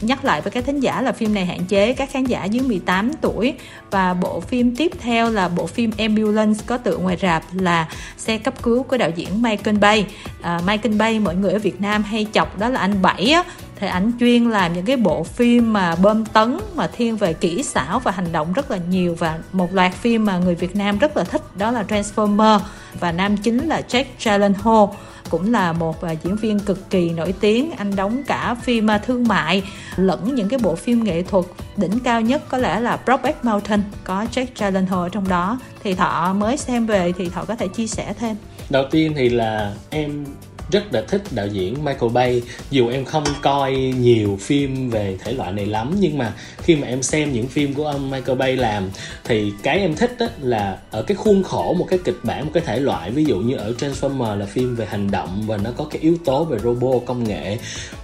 Nhắc 0.02 0.26
lại 0.26 0.42
với 0.42 0.52
các 0.52 0.66
thính 0.66 0.80
giả 0.80 1.02
là 1.02 1.12
phim 1.12 1.34
này 1.34 1.46
hạn 1.46 1.66
chế 1.66 1.94
các 1.94 2.10
khán 2.12 2.24
giả 2.24 2.46
dưới 2.46 2.64
18 2.64 3.12
tuổi. 3.22 3.54
Và 3.92 4.14
bộ 4.14 4.40
phim 4.40 4.76
tiếp 4.76 4.92
theo 5.00 5.32
là 5.32 5.48
bộ 5.48 5.68
phim 5.68 5.92
Ambulance 5.98 6.60
có 6.66 6.78
tựa 6.78 6.98
ngoài 6.98 7.18
rạp 7.22 7.44
là 7.54 7.88
xe 8.18 8.38
cấp 8.38 8.54
cứu 8.64 8.84
của 8.84 8.98
đạo 8.98 9.10
diễn 9.16 9.42
Michael 9.42 9.78
Bay. 9.78 10.06
À, 10.42 10.60
Michael 10.68 10.96
Bay 10.96 11.20
mọi 11.20 11.36
người 11.36 11.54
ở 11.54 11.60
Việt 11.60 11.82
Nam 11.82 12.04
hay 12.04 12.28
chọc 12.34 12.60
đó 12.60 12.70
là 12.70 12.80
anh 12.80 13.02
Bảy 13.02 13.32
á. 13.32 13.44
Thì 13.80 13.88
ảnh 13.88 14.12
chuyên 14.20 14.50
làm 14.50 14.74
những 14.74 14.86
cái 14.86 14.98
bộ 14.98 15.24
phim 15.24 15.74
mà 15.74 15.96
bơm 15.96 16.26
tấn 16.26 16.58
mà 16.76 16.88
thiên 16.88 17.18
về 17.18 17.34
kỹ 17.34 17.64
xảo 17.64 18.00
và 18.00 18.12
hành 18.12 18.32
động 18.32 18.54
rất 18.54 18.72
là 18.72 18.78
nhiều. 18.90 19.16
Và 19.20 19.40
một 19.52 19.74
loạt 19.74 19.94
phim 19.94 20.26
mà 20.26 20.38
người 20.38 20.56
Việt 20.56 20.76
Nam 20.76 20.98
rất 20.98 21.18
là 21.18 21.24
thích 21.24 21.58
đó 21.58 21.72
là 21.72 21.84
Transformer. 21.84 22.60
Và 23.00 23.12
nam 23.12 23.38
chính 23.38 23.68
là 23.68 23.82
Jack 23.90 24.06
Gyllenhaal 24.24 24.86
cũng 25.30 25.52
là 25.52 25.74
một 25.74 26.02
à, 26.02 26.12
diễn 26.12 26.36
viên 26.36 26.60
cực 26.60 26.90
kỳ 26.90 27.10
nổi 27.10 27.34
tiếng. 27.40 27.72
Anh 27.72 27.96
đóng 27.96 28.24
cả 28.28 28.56
phim 28.64 28.92
à, 28.92 28.98
thương 28.98 29.28
mại 29.28 29.64
lẫn 29.96 30.36
những 30.36 30.50
cái 30.50 30.60
bộ 30.64 30.76
phim 30.76 31.04
nghệ 31.04 31.24
thuật 31.24 31.46
đỉnh 31.78 32.00
cao 32.00 32.22
nhất, 32.22 32.42
có 32.50 32.58
lẽ 32.58 32.80
là 32.80 33.00
Brokeback 33.06 33.46
Mountain, 33.46 33.82
có 34.04 34.26
Jack 34.34 34.46
Gyllenhaal 34.60 35.10
trong 35.12 35.28
đó. 35.28 35.60
Thì 35.84 35.94
thọ, 35.94 36.34
mới 36.34 36.58
xem 36.58 36.86
về 36.86 37.14
thì 37.18 37.30
thọ 37.30 37.44
có 37.46 37.56
thể 37.56 37.68
chia 37.68 37.88
sẻ 37.88 38.14
thêm. 38.20 38.36
Đầu 38.70 38.86
tiên 38.92 39.14
thì 39.16 39.30
là 39.30 39.74
em 39.90 40.26
rất 40.72 40.94
là 40.94 41.02
thích 41.08 41.22
đạo 41.32 41.48
diễn 41.48 41.86
Michael 41.86 42.12
Bay. 42.12 42.42
Dù 42.72 42.90
em 42.90 43.06
không 43.06 43.24
coi 43.42 43.74
nhiều 43.76 44.38
phim 44.42 44.90
về 44.90 45.18
thể 45.24 45.32
loại 45.32 45.52
này 45.52 45.66
lắm, 45.66 45.96
nhưng 46.00 46.18
mà 46.18 46.34
khi 46.58 46.76
mà 46.76 46.88
em 46.88 47.04
xem 47.04 47.34
những 47.34 47.48
phim 47.48 47.74
của 47.74 47.86
ông 47.86 48.12
Michael 48.12 48.38
Bay 48.38 48.56
làm, 48.56 48.90
thì 49.24 49.52
cái 49.64 49.80
em 49.80 49.96
thích 49.96 50.16
đó 50.20 50.28
là 50.42 50.78
ở 50.92 51.02
cái 51.02 51.16
khuôn 51.16 51.44
khổ, 51.44 51.74
một 51.74 51.86
cái 51.90 52.00
kịch 52.04 52.18
bản, 52.24 52.46
một 52.46 52.52
cái 52.54 52.64
thể 52.66 52.80
loại. 52.80 53.12
Ví 53.12 53.26
dụ 53.26 53.38
như 53.38 53.56
ở 53.56 53.74
Transformer 53.80 54.38
là 54.38 54.46
phim 54.46 54.76
về 54.76 54.86
hành 54.86 55.12
động 55.12 55.44
và 55.48 55.58
nó 55.58 55.72
có 55.78 55.86
cái 55.92 56.02
yếu 56.02 56.18
tố 56.26 56.44
về 56.44 56.60
robot, 56.64 57.02
công 57.06 57.24
nghệ, 57.24 57.58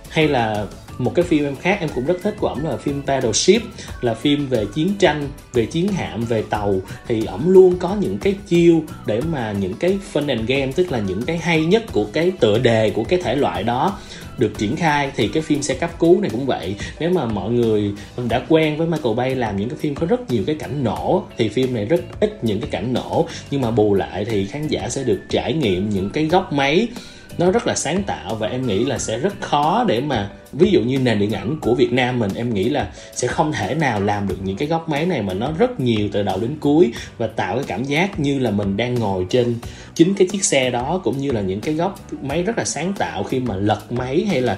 hay 0.10 0.28
là 0.28 0.66
một 0.98 1.16
cái 1.16 1.26
phim 1.26 1.44
em 1.44 1.56
khác 1.56 1.78
em 1.80 1.90
cũng 1.96 2.06
rất 2.06 2.18
thích 2.24 2.36
của 2.40 2.48
ổng 2.48 2.66
là 2.66 2.78
phim 2.78 3.02
Battleship 3.06 3.62
là 4.02 4.14
phim 4.14 4.48
về 4.48 4.66
chiến 4.76 4.94
tranh, 5.00 5.28
về 5.54 5.66
chiến 5.66 5.88
hạm, 5.88 6.26
về 6.26 6.44
tàu. 6.50 6.82
Thì 7.08 7.26
ổng 7.26 7.50
luôn 7.50 7.76
có 7.80 7.96
những 8.00 8.18
cái 8.18 8.36
chiêu 8.48 8.84
để 9.06 9.22
mà 9.22 9.52
những 9.52 9.74
cái 9.74 9.98
fun 10.14 10.30
and 10.30 10.50
game 10.50 10.72
tức 10.72 10.92
là 10.92 11.00
những 11.00 11.22
cái 11.22 11.38
hay 11.38 11.66
nhất 11.66 11.84
của 11.92 12.06
cái 12.14 12.32
tựa 12.40 12.58
đề, 12.58 12.90
của 12.90 13.04
cái 13.04 13.20
thể 13.24 13.36
loại 13.36 13.64
đó 13.64 14.00
được 14.38 14.52
triển 14.58 14.76
khai. 14.76 15.12
Thì 15.16 15.28
cái 15.28 15.44
phim 15.44 15.62
xe 15.62 15.74
cấp 15.74 16.00
cứu 16.00 16.22
này 16.22 16.30
cũng 16.30 16.46
vậy. 16.46 16.76
Nếu 17.00 17.10
mà 17.10 17.26
mọi 17.26 17.52
người 17.52 17.92
đã 18.30 18.42
quen 18.50 18.78
với 18.78 18.88
Michael 18.88 19.16
Bay 19.16 19.36
làm 19.36 19.58
những 19.58 19.70
cái 19.70 19.78
phim 19.78 19.96
có 19.96 20.06
rất 20.06 20.32
nhiều 20.32 20.44
cái 20.48 20.56
cảnh 20.56 20.84
nổ, 20.84 21.24
thì 21.38 21.50
phim 21.50 21.74
này 21.74 21.86
rất 21.86 22.02
ít 22.20 22.44
những 22.44 22.62
cái 22.62 22.70
cảnh 22.70 22.94
nổ. 22.94 23.28
Nhưng 23.52 23.62
mà 23.62 23.72
bù 23.72 23.94
lại 23.94 24.26
thì 24.26 24.46
khán 24.46 24.68
giả 24.68 24.90
sẽ 24.90 25.04
được 25.04 25.20
trải 25.30 25.54
nghiệm 25.54 25.90
những 25.90 26.10
cái 26.10 26.26
góc 26.26 26.54
máy 26.54 26.88
nó 27.38 27.52
rất 27.52 27.68
là 27.68 27.76
sáng 27.76 28.04
tạo 28.04 28.36
và 28.36 28.48
em 28.48 28.68
nghĩ 28.68 28.86
là 28.86 28.98
sẽ 28.98 29.20
rất 29.20 29.42
khó 29.42 29.86
để 29.88 30.02
mà, 30.02 30.30
ví 30.52 30.72
dụ 30.72 30.82
như 30.82 30.98
nền 31.00 31.20
điện 31.20 31.32
ảnh 31.32 31.60
của 31.62 31.76
Việt 31.76 31.92
Nam 31.92 32.20
mình, 32.20 32.32
em 32.36 32.54
nghĩ 32.54 32.70
là 32.70 32.90
sẽ 33.16 33.28
không 33.28 33.52
thể 33.54 33.76
nào 33.76 34.02
làm 34.02 34.28
được 34.28 34.38
những 34.44 34.58
cái 34.58 34.68
góc 34.68 34.90
máy 34.90 35.06
này 35.06 35.22
mà 35.22 35.34
nó 35.34 35.52
rất 35.58 35.80
nhiều 35.80 36.10
từ 36.12 36.24
đầu 36.24 36.40
đến 36.40 36.58
cuối 36.60 36.92
và 37.18 37.28
tạo 37.28 37.56
cái 37.56 37.66
cảm 37.68 37.84
giác 37.84 38.20
như 38.20 38.40
là 38.40 38.52
mình 38.52 38.78
đang 38.78 38.96
ngồi 38.96 39.26
trên 39.30 39.56
chính 39.96 40.14
cái 40.14 40.28
chiếc 40.28 40.44
xe 40.44 40.70
đó 40.70 41.02
cũng 41.04 41.18
như 41.18 41.32
là 41.32 41.42
những 41.42 41.62
cái 41.62 41.74
góc 41.74 42.00
máy 42.22 42.44
rất 42.44 42.58
là 42.58 42.66
sáng 42.66 42.94
tạo 42.94 43.24
khi 43.24 43.40
mà 43.40 43.56
lật 43.56 43.92
máy 43.92 44.26
hay 44.30 44.42
là 44.42 44.58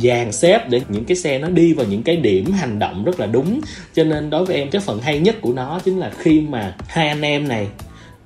dàn 0.00 0.32
xếp 0.32 0.68
để 0.68 0.80
những 0.88 1.04
cái 1.04 1.16
xe 1.16 1.38
nó 1.38 1.48
đi 1.48 1.72
vào 1.72 1.86
những 1.86 2.02
cái 2.02 2.16
điểm 2.16 2.52
hành 2.52 2.78
động 2.78 3.04
rất 3.04 3.20
là 3.20 3.26
đúng. 3.26 3.60
Cho 3.94 4.04
nên 4.04 4.30
đối 4.30 4.44
với 4.44 4.56
em, 4.56 4.70
cái 4.70 4.80
phần 4.80 5.00
hay 5.00 5.18
nhất 5.18 5.36
của 5.40 5.52
nó 5.52 5.80
chính 5.84 5.98
là 5.98 6.10
khi 6.18 6.40
mà 6.40 6.74
hai 6.86 7.08
anh 7.08 7.22
em 7.22 7.48
này 7.48 7.68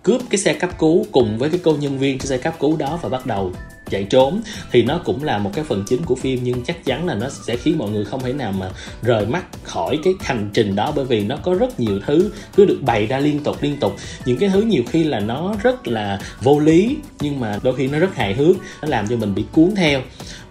cướp 0.02 0.20
cái 0.30 0.38
xe 0.38 0.52
cấp 0.52 0.70
cứu 0.78 1.06
cùng 1.12 1.38
với 1.38 1.50
cái 1.50 1.60
cô 1.64 1.76
nhân 1.76 1.98
viên 1.98 2.18
trên 2.18 2.26
xe 2.26 2.36
cấp 2.36 2.54
cứu 2.60 2.76
đó 2.76 2.98
và 3.02 3.08
bắt 3.08 3.26
đầu 3.26 3.52
chạy 3.90 4.04
trốn 4.04 4.40
thì 4.72 4.82
nó 4.82 4.98
cũng 5.04 5.24
là 5.24 5.38
một 5.38 5.50
cái 5.54 5.64
phần 5.64 5.84
chính 5.88 6.04
của 6.04 6.14
phim, 6.14 6.40
nhưng 6.42 6.64
chắc 6.64 6.84
chắn 6.84 7.06
là 7.06 7.14
nó 7.14 7.28
sẽ 7.46 7.56
khiến 7.56 7.78
mọi 7.78 7.90
người 7.90 8.04
không 8.04 8.22
thể 8.22 8.32
nào 8.32 8.52
mà 8.52 8.70
rời 9.02 9.26
mắt 9.26 9.44
khỏi 9.62 9.98
cái 10.04 10.14
hành 10.20 10.50
trình 10.52 10.76
đó, 10.76 10.92
bởi 10.96 11.04
vì 11.04 11.24
nó 11.24 11.36
có 11.36 11.54
rất 11.54 11.80
nhiều 11.80 12.00
thứ 12.06 12.30
cứ 12.56 12.64
được 12.64 12.78
bày 12.82 13.06
ra 13.06 13.18
liên 13.18 13.38
tục 13.38 13.56
liên 13.62 13.76
tục. 13.80 13.96
Những 14.24 14.38
cái 14.38 14.48
thứ 14.52 14.62
nhiều 14.62 14.82
khi 14.90 15.04
là 15.04 15.20
nó 15.20 15.54
rất 15.62 15.88
là 15.88 16.20
vô 16.40 16.58
lý, 16.58 16.96
nhưng 17.20 17.40
mà 17.40 17.58
đôi 17.62 17.76
khi 17.76 17.86
nó 17.86 17.98
rất 17.98 18.14
hài 18.14 18.34
hước, 18.34 18.56
nó 18.82 18.88
làm 18.88 19.08
cho 19.08 19.16
mình 19.16 19.34
bị 19.34 19.44
cuốn 19.52 19.70
theo 19.76 20.00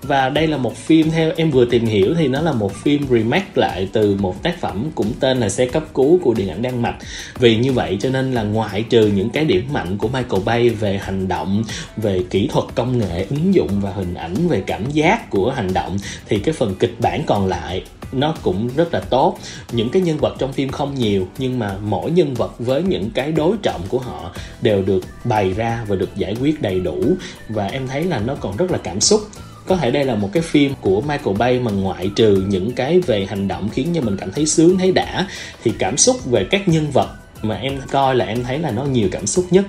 và 0.02 0.30
đây 0.30 0.48
là 0.48 0.58
một 0.58 0.78
phim 0.78 1.12
theo 1.12 1.32
em 1.36 1.52
vừa 1.52 1.66
tìm 1.66 1.86
hiểu 1.86 2.14
thì 2.18 2.28
nó 2.28 2.42
là 2.42 2.52
một 2.52 2.76
phim 2.76 3.08
remake 3.10 3.52
lại 3.56 3.90
từ 3.94 4.16
một 4.20 4.44
tác 4.44 4.62
phẩm 4.62 4.86
cũng 4.96 5.12
tên 5.20 5.38
là 5.40 5.50
xe 5.50 5.66
cấp 5.66 5.84
cứu 5.94 6.20
của 6.24 6.34
điện 6.34 6.50
ảnh 6.50 6.62
Đan 6.62 6.82
Mạch. 6.82 6.96
Vì 7.40 7.58
như 7.58 7.72
vậy 7.72 7.98
cho 8.02 8.10
nên 8.10 8.32
là 8.32 8.44
ngoại 8.44 8.84
trừ 8.90 9.08
những 9.08 9.30
cái 9.30 9.46
điểm 9.46 9.68
mạnh 9.72 9.98
của 9.98 10.08
Michael 10.08 10.44
Bay 10.46 10.70
về 10.70 10.98
hành 10.98 11.28
động, 11.28 11.64
về 11.98 12.24
kỹ 12.30 12.50
thuật 12.52 12.66
công 12.76 12.98
nghệ, 12.98 13.26
ứng 13.30 13.54
dụng 13.54 13.80
và 13.82 13.92
hình 13.92 14.14
ảnh, 14.14 14.48
về 14.48 14.64
cảm 14.68 14.92
giác 14.92 15.30
của 15.30 15.52
hành 15.52 15.74
động, 15.74 15.98
thì 16.28 16.40
cái 16.40 16.54
phần 16.54 16.76
kịch 16.80 16.96
bản 17.00 17.24
còn 17.28 17.48
lại 17.48 17.84
nó 18.12 18.36
cũng 18.42 18.70
rất 18.76 18.94
là 18.94 19.00
tốt. 19.00 19.40
Những 19.72 19.90
cái 19.90 20.02
nhân 20.02 20.18
vật 20.18 20.36
trong 20.40 20.54
phim 20.54 20.70
không 20.70 20.96
nhiều, 20.96 21.28
nhưng 21.38 21.60
mà 21.60 21.78
mỗi 21.82 22.12
nhân 22.12 22.34
vật 22.34 22.60
với 22.60 22.84
những 22.84 23.10
cái 23.14 23.32
đối 23.32 23.58
trọng 23.62 23.82
của 23.90 24.00
họ 24.00 24.32
đều 24.62 24.82
được 24.82 25.06
bày 25.24 25.54
ra 25.54 25.86
và 25.88 25.96
được 25.96 26.10
giải 26.16 26.36
quyết 26.42 26.62
đầy 26.62 26.80
đủ. 26.80 27.04
Và 27.50 27.68
em 27.68 27.88
thấy 27.88 28.04
là 28.04 28.20
nó 28.20 28.36
còn 28.36 28.58
rất 28.58 28.72
là 28.72 28.78
cảm 28.78 29.02
xúc 29.02 29.22
có 29.70 29.76
thể 29.76 29.92
đây 29.92 30.06
là 30.06 30.16
một 30.16 30.30
cái 30.34 30.44
phim 30.44 30.74
của 30.82 31.02
Michael 31.02 31.38
Bay 31.38 31.60
mà 31.60 31.72
ngoại 31.72 32.12
trừ 32.16 32.44
những 32.48 32.72
cái 32.72 33.00
về 33.00 33.26
hành 33.26 33.48
động 33.48 33.70
khiến 33.70 33.88
cho 33.96 34.02
mình 34.02 34.18
cảm 34.18 34.32
thấy 34.32 34.46
sướng, 34.46 34.78
thấy 34.78 34.92
đã, 34.92 35.28
thì 35.64 35.74
cảm 35.80 35.98
xúc 35.98 36.26
về 36.26 36.48
các 36.50 36.68
nhân 36.68 36.92
vật 36.94 37.10
mà 37.42 37.56
em 37.56 37.80
coi 37.92 38.16
là 38.16 38.26
em 38.26 38.44
thấy 38.44 38.60
là 38.60 38.72
nó 38.72 38.84
nhiều 38.84 39.10
cảm 39.12 39.28
xúc 39.28 39.46
nhất 39.52 39.66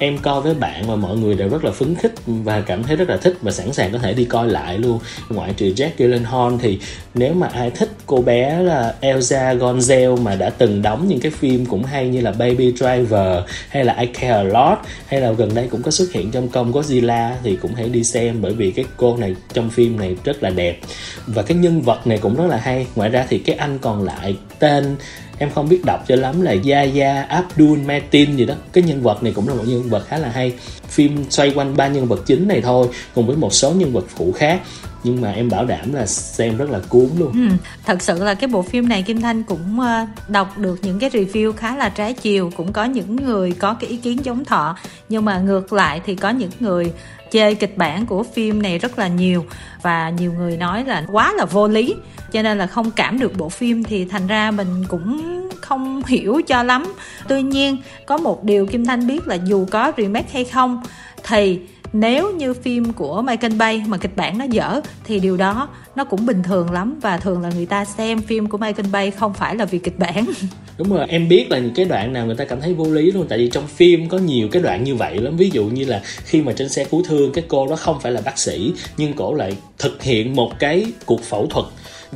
em 0.00 0.18
coi 0.18 0.40
với 0.40 0.54
bạn 0.54 0.84
và 0.86 0.96
mọi 0.96 1.16
người 1.16 1.34
đều 1.34 1.48
rất 1.48 1.64
là 1.64 1.70
phấn 1.70 1.94
khích 1.94 2.14
và 2.26 2.60
cảm 2.60 2.82
thấy 2.82 2.96
rất 2.96 3.08
là 3.08 3.16
thích 3.16 3.36
và 3.42 3.52
sẵn 3.52 3.72
sàng 3.72 3.92
có 3.92 3.98
thể 3.98 4.14
đi 4.14 4.24
coi 4.24 4.48
lại 4.48 4.78
luôn. 4.78 4.98
Ngoại 5.28 5.52
trừ 5.56 5.66
Jack 5.66 5.90
Gyllenhaal 5.96 6.52
thì 6.60 6.78
nếu 7.14 7.34
mà 7.34 7.46
ai 7.46 7.70
thích 7.70 7.90
cô 8.06 8.22
bé 8.22 8.62
là 8.62 8.94
Elsa 9.00 9.54
Gonzel 9.54 10.16
mà 10.22 10.34
đã 10.34 10.50
từng 10.50 10.82
đóng 10.82 11.08
những 11.08 11.20
cái 11.20 11.30
phim 11.30 11.66
cũng 11.66 11.84
hay 11.84 12.08
như 12.08 12.20
là 12.20 12.32
Baby 12.32 12.72
Driver 12.72 13.42
hay 13.68 13.84
là 13.84 13.96
I 14.00 14.06
Care 14.06 14.34
A 14.34 14.42
Lot 14.42 14.78
hay 15.06 15.20
là 15.20 15.32
gần 15.32 15.54
đây 15.54 15.68
cũng 15.70 15.82
có 15.82 15.90
xuất 15.90 16.12
hiện 16.12 16.30
trong 16.30 16.48
công 16.48 16.72
Godzilla 16.72 17.32
thì 17.42 17.56
cũng 17.56 17.74
hãy 17.74 17.88
đi 17.88 18.04
xem 18.04 18.42
bởi 18.42 18.52
vì 18.52 18.70
cái 18.70 18.84
cô 18.96 19.16
này 19.16 19.34
trong 19.52 19.70
phim 19.70 19.98
này 19.98 20.16
rất 20.24 20.42
là 20.42 20.50
đẹp. 20.50 20.78
Và 21.26 21.42
cái 21.42 21.56
nhân 21.56 21.80
vật 21.80 22.06
này 22.06 22.18
cũng 22.18 22.36
rất 22.36 22.46
là 22.46 22.56
hay. 22.56 22.86
Ngoài 22.94 23.10
ra 23.10 23.26
thì 23.28 23.38
cái 23.38 23.56
anh 23.56 23.78
còn 23.78 24.04
lại 24.04 24.36
tên 24.58 24.96
em 25.40 25.50
không 25.50 25.68
biết 25.68 25.84
đọc 25.84 26.04
cho 26.08 26.16
lắm 26.16 26.40
là 26.40 26.54
Yaya 26.70 27.22
Abdul 27.22 27.78
Mateen 27.78 28.36
gì 28.36 28.44
đó. 28.44 28.54
Cái 28.72 28.84
nhân 28.84 29.02
vật 29.02 29.22
này 29.22 29.32
cũng 29.36 29.48
là 29.48 29.54
một 29.54 29.62
nhân 29.66 29.88
vật 29.88 30.06
khá 30.08 30.18
là 30.18 30.28
hay. 30.28 30.52
Phim 30.88 31.24
xoay 31.30 31.52
quanh 31.54 31.76
ba 31.76 31.88
nhân 31.88 32.06
vật 32.06 32.26
chính 32.26 32.48
này 32.48 32.60
thôi 32.60 32.88
cùng 33.14 33.26
với 33.26 33.36
một 33.36 33.54
số 33.54 33.72
nhân 33.72 33.92
vật 33.92 34.04
phụ 34.08 34.32
khác. 34.32 34.60
Nhưng 35.04 35.20
mà 35.20 35.32
em 35.32 35.48
bảo 35.48 35.64
đảm 35.64 35.92
là 35.92 36.06
xem 36.06 36.56
rất 36.56 36.70
là 36.70 36.78
cuốn 36.88 37.08
luôn. 37.18 37.32
Ừ, 37.32 37.56
thật 37.86 38.02
sự 38.02 38.24
là 38.24 38.34
cái 38.34 38.48
bộ 38.48 38.62
phim 38.62 38.88
này 38.88 39.02
kim 39.02 39.20
thanh 39.20 39.42
cũng 39.42 39.80
ờ, 39.80 40.06
đọc 40.28 40.58
được 40.58 40.78
những 40.82 40.98
cái 40.98 41.10
review 41.10 41.52
khá 41.52 41.76
là 41.76 41.88
trái 41.88 42.12
chiều. 42.12 42.50
Cũng 42.56 42.72
có 42.72 42.84
những 42.84 43.16
người 43.16 43.52
có 43.52 43.74
cái 43.74 43.90
ý 43.90 43.96
kiến 43.96 44.18
chống 44.18 44.44
thọ. 44.44 44.76
Nhưng 45.08 45.24
mà 45.24 45.38
ngược 45.38 45.72
lại 45.72 46.00
thì 46.06 46.14
có 46.14 46.30
những 46.30 46.50
người 46.60 46.92
chê 47.30 47.54
kịch 47.54 47.76
bản 47.76 48.06
của 48.06 48.22
phim 48.22 48.62
này 48.62 48.78
rất 48.78 48.98
là 48.98 49.08
nhiều 49.08 49.44
và 49.82 50.10
nhiều 50.10 50.32
người 50.32 50.56
nói 50.56 50.84
là 50.84 51.04
quá 51.12 51.32
là 51.32 51.44
vô 51.44 51.68
lý. 51.68 51.94
Cho 52.32 52.42
nên 52.42 52.58
là 52.58 52.66
không 52.66 52.90
cảm 52.90 53.18
được 53.18 53.36
bộ 53.36 53.48
phim 53.48 53.84
thì 53.84 54.04
thành 54.04 54.26
ra 54.26 54.50
mình 54.50 54.84
cũng 54.88 55.40
không 55.60 56.02
hiểu 56.06 56.40
cho 56.46 56.62
lắm. 56.62 56.94
Tuy 57.28 57.42
nhiên, 57.42 57.76
có 58.06 58.16
một 58.16 58.44
điều 58.44 58.66
kim 58.66 58.84
thanh 58.84 59.06
biết 59.06 59.28
là 59.28 59.34
dù 59.34 59.66
có 59.70 59.92
remake 59.96 60.28
hay 60.32 60.44
không 60.44 60.82
thì 61.24 61.60
nếu 61.92 62.30
như 62.30 62.54
phim 62.54 62.92
của 62.92 63.22
Michael 63.22 63.54
Bay 63.54 63.84
mà 63.86 63.96
kịch 63.96 64.16
bản 64.16 64.38
nó 64.38 64.44
dở, 64.44 64.80
thì 65.04 65.20
điều 65.20 65.36
đó 65.36 65.68
nó 65.96 66.04
cũng 66.04 66.26
bình 66.26 66.42
thường 66.42 66.72
lắm 66.72 66.98
và 67.02 67.16
thường 67.16 67.42
là 67.42 67.50
người 67.56 67.66
ta 67.66 67.84
xem 67.84 68.22
phim 68.22 68.46
của 68.46 68.58
Michael 68.58 68.90
Bay 68.92 69.10
không 69.10 69.34
phải 69.34 69.56
là 69.56 69.64
vì 69.64 69.78
kịch 69.78 69.98
bản. 69.98 70.24
Đúng 70.78 70.92
rồi, 70.92 71.06
em 71.08 71.28
biết 71.28 71.50
là 71.50 71.58
những 71.58 71.74
cái 71.74 71.84
đoạn 71.84 72.12
nào 72.12 72.26
người 72.26 72.36
ta 72.36 72.44
cảm 72.44 72.60
thấy 72.60 72.74
vô 72.74 72.84
lý 72.84 73.10
luôn, 73.10 73.26
tại 73.28 73.38
vì 73.38 73.48
trong 73.48 73.66
phim 73.66 74.08
có 74.08 74.18
nhiều 74.18 74.48
cái 74.52 74.62
đoạn 74.62 74.84
như 74.84 74.94
vậy 74.94 75.18
lắm. 75.18 75.36
Ví 75.36 75.50
dụ 75.50 75.64
như 75.64 75.84
là 75.84 76.00
khi 76.24 76.42
mà 76.42 76.52
trên 76.52 76.68
xe 76.68 76.84
cứu 76.84 77.02
thương, 77.08 77.32
cái 77.32 77.44
cô 77.48 77.68
đó 77.68 77.76
không 77.76 78.00
phải 78.00 78.12
là 78.12 78.20
bác 78.24 78.38
sĩ, 78.38 78.72
nhưng 78.96 79.12
cổ 79.12 79.34
lại 79.34 79.56
thực 79.78 80.02
hiện 80.02 80.36
một 80.36 80.58
cái 80.58 80.86
cuộc 81.06 81.22
phẫu 81.22 81.46
thuật 81.46 81.66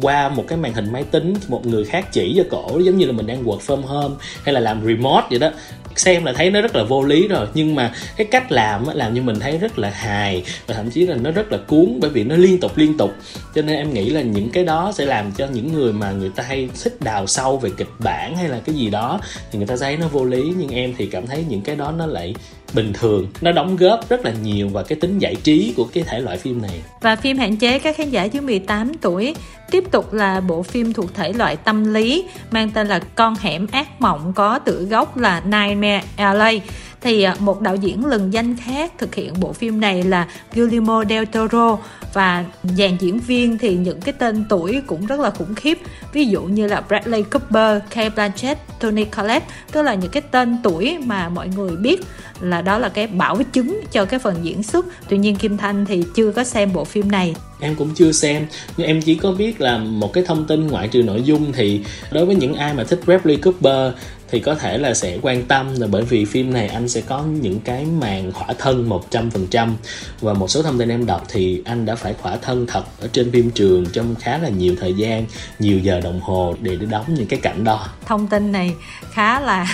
qua 0.02 0.28
một 0.28 0.44
cái 0.48 0.58
màn 0.58 0.72
hình 0.74 0.92
máy 0.92 1.04
tính, 1.04 1.34
một 1.48 1.66
người 1.66 1.84
khác 1.84 2.12
chỉ 2.12 2.34
cho 2.36 2.44
cổ, 2.50 2.78
giống 2.78 2.96
như 2.96 3.06
là 3.06 3.12
mình 3.12 3.26
đang 3.26 3.44
work 3.44 3.58
from 3.58 3.80
home 3.80 4.14
hay 4.44 4.54
là 4.54 4.60
làm 4.60 4.84
remote 4.86 5.26
vậy 5.30 5.38
đó 5.38 5.50
xem 5.96 6.24
là 6.24 6.32
thấy 6.32 6.50
nó 6.50 6.60
rất 6.60 6.76
là 6.76 6.84
vô 6.84 7.02
lý 7.02 7.28
rồi. 7.28 7.46
Nhưng 7.54 7.74
mà 7.74 7.92
cái 8.16 8.26
cách 8.30 8.52
làm 8.52 8.86
làm 8.94 9.14
như 9.14 9.22
mình 9.22 9.40
thấy 9.40 9.58
rất 9.58 9.78
là 9.78 9.90
hài 9.90 10.44
và 10.66 10.74
thậm 10.74 10.90
chí 10.90 11.06
là 11.06 11.16
nó 11.16 11.30
rất 11.30 11.52
là 11.52 11.58
cuốn 11.66 11.98
bởi 12.00 12.10
vì 12.10 12.24
nó 12.24 12.36
liên 12.36 12.60
tục 12.60 12.78
liên 12.78 12.96
tục. 12.96 13.14
Cho 13.54 13.62
nên 13.62 13.76
em 13.76 13.94
nghĩ 13.94 14.10
là 14.10 14.22
những 14.22 14.50
cái 14.50 14.64
đó 14.64 14.92
sẽ 14.94 15.06
làm 15.06 15.32
cho 15.32 15.46
những 15.46 15.72
người 15.72 15.92
mà 15.92 16.10
người 16.10 16.30
ta 16.36 16.42
hay 16.42 16.68
thích 16.82 16.96
đào 17.00 17.26
sâu 17.26 17.58
về 17.58 17.70
kịch 17.76 17.90
bản 17.98 18.36
hay 18.36 18.48
là 18.48 18.60
cái 18.66 18.74
gì 18.74 18.90
đó 18.90 19.20
thì 19.50 19.58
người 19.58 19.66
ta 19.66 19.76
thấy 19.80 19.96
nó 19.96 20.08
vô 20.08 20.24
lý. 20.24 20.42
Nhưng 20.58 20.68
em 20.68 20.94
thì 20.98 21.06
cảm 21.06 21.26
thấy 21.26 21.44
những 21.48 21.60
cái 21.60 21.76
đó 21.76 21.92
nó 21.98 22.06
lại 22.06 22.34
bình 22.74 22.92
thường. 22.92 23.26
Nó 23.40 23.52
đóng 23.52 23.76
góp 23.76 24.08
rất 24.08 24.24
là 24.24 24.32
nhiều 24.42 24.68
vào 24.68 24.84
cái 24.84 24.98
tính 25.00 25.18
giải 25.18 25.34
trí 25.42 25.74
của 25.76 25.88
cái 25.94 26.04
thể 26.04 26.20
loại 26.20 26.36
phim 26.36 26.62
này. 26.62 26.82
Và 27.00 27.16
phim 27.16 27.38
hạn 27.38 27.56
chế 27.56 27.78
các 27.78 27.96
khán 27.96 28.10
giả 28.10 28.24
dưới 28.24 28.42
18 28.42 28.92
tuổi 28.94 29.34
tiếp 29.70 29.84
tục 29.90 30.12
là 30.12 30.40
bộ 30.40 30.62
phim 30.62 30.92
thuộc 30.92 31.14
thể 31.14 31.32
loại 31.32 31.56
tâm 31.56 31.94
lý 31.94 32.24
mang 32.50 32.70
tên 32.70 32.86
là 32.86 32.98
Con 33.14 33.34
hẻm 33.40 33.66
ác 33.72 34.00
mộng 34.00 34.32
có 34.36 34.58
tựa 34.58 34.82
gốc 34.82 35.16
là 35.16 35.40
Nightmare 35.40 36.02
alley. 36.16 36.60
Thì 37.00 37.22
à, 37.22 37.36
một 37.38 37.60
đạo 37.60 37.76
diễn 37.76 38.06
lừng 38.06 38.32
danh 38.32 38.56
khác 38.56 38.92
thực 38.98 39.14
hiện 39.14 39.34
bộ 39.40 39.52
phim 39.52 39.80
này 39.80 40.02
là 40.02 40.26
Guillermo 40.54 41.04
del 41.08 41.24
Toro 41.24 41.78
và 42.14 42.44
dàn 42.62 42.96
diễn 43.00 43.18
viên 43.18 43.58
thì 43.58 43.74
những 43.74 44.00
cái 44.00 44.12
tên 44.18 44.44
tuổi 44.48 44.82
cũng 44.86 45.06
rất 45.06 45.20
là 45.20 45.30
khủng 45.30 45.54
khiếp. 45.54 45.78
Ví 46.12 46.24
dụ 46.24 46.42
như 46.42 46.66
là 46.66 46.80
Bradley 46.80 47.22
Cooper, 47.22 47.82
Kate 47.90 48.10
Blanchett, 48.10 48.58
Tony 48.80 49.04
Collette 49.04 49.46
tức 49.72 49.82
là 49.82 49.94
những 49.94 50.10
cái 50.10 50.22
tên 50.30 50.56
tuổi 50.62 50.98
mà 50.98 51.28
mọi 51.28 51.48
người 51.48 51.76
biết 51.76 52.00
là 52.40 52.62
đó 52.62 52.78
là 52.78 52.88
cái 52.88 53.06
bảo 53.06 53.42
chứng 53.52 53.80
cho 53.92 54.04
cái 54.04 54.18
phần 54.18 54.34
diễn 54.42 54.62
xuất. 54.62 54.86
Tuy 55.08 55.18
nhiên 55.18 55.36
Kim 55.36 55.56
Thanh 55.56 55.86
thì 55.86 56.04
chưa 56.14 56.30
có 56.30 56.44
xem 56.44 56.72
bộ 56.72 56.84
phim 56.84 57.10
này. 57.10 57.34
Em 57.60 57.74
cũng 57.74 57.94
chưa 57.94 58.12
xem 58.12 58.46
nhưng 58.76 58.86
em 58.86 59.02
chỉ 59.02 59.14
có 59.14 59.32
biết 59.32 59.60
là 59.60 59.78
một 59.78 60.12
cái 60.12 60.24
thông 60.26 60.46
tin 60.46 60.66
ngoại 60.66 60.88
trừ 60.88 61.02
nội 61.02 61.22
dung 61.22 61.52
thì 61.52 61.80
đối 62.12 62.26
với 62.26 62.36
những 62.36 62.54
ai 62.54 62.74
mà 62.74 62.84
thích 62.84 63.00
Bradley 63.06 63.36
Cooper 63.36 63.92
thì 64.34 64.40
có 64.40 64.54
thể 64.54 64.78
là 64.78 64.94
sẽ 64.94 65.18
quan 65.22 65.42
tâm 65.42 65.74
là 65.78 65.86
bởi 65.90 66.02
vì 66.02 66.24
phim 66.24 66.52
này 66.52 66.68
anh 66.68 66.88
sẽ 66.88 67.00
có 67.00 67.22
những 67.22 67.60
cái 67.60 67.86
màn 68.00 68.32
khỏa 68.32 68.48
thân 68.58 68.88
100% 69.10 69.72
và 70.20 70.32
một 70.32 70.50
số 70.50 70.62
thông 70.62 70.78
tin 70.78 70.88
em 70.88 71.06
đọc 71.06 71.24
thì 71.28 71.62
anh 71.64 71.86
đã 71.86 71.94
phải 71.94 72.14
khỏa 72.22 72.36
thân 72.36 72.66
thật 72.66 72.84
ở 73.00 73.08
trên 73.12 73.32
phim 73.32 73.50
trường 73.50 73.86
trong 73.92 74.14
khá 74.14 74.38
là 74.38 74.48
nhiều 74.48 74.74
thời 74.80 74.94
gian 74.94 75.26
nhiều 75.58 75.78
giờ 75.78 76.00
đồng 76.00 76.20
hồ 76.20 76.54
để 76.60 76.76
để 76.76 76.86
đóng 76.86 77.04
những 77.08 77.26
cái 77.26 77.40
cảnh 77.42 77.64
đó. 77.64 77.86
Thông 78.06 78.26
tin 78.26 78.52
này 78.52 78.74
khá 79.12 79.40
là 79.40 79.66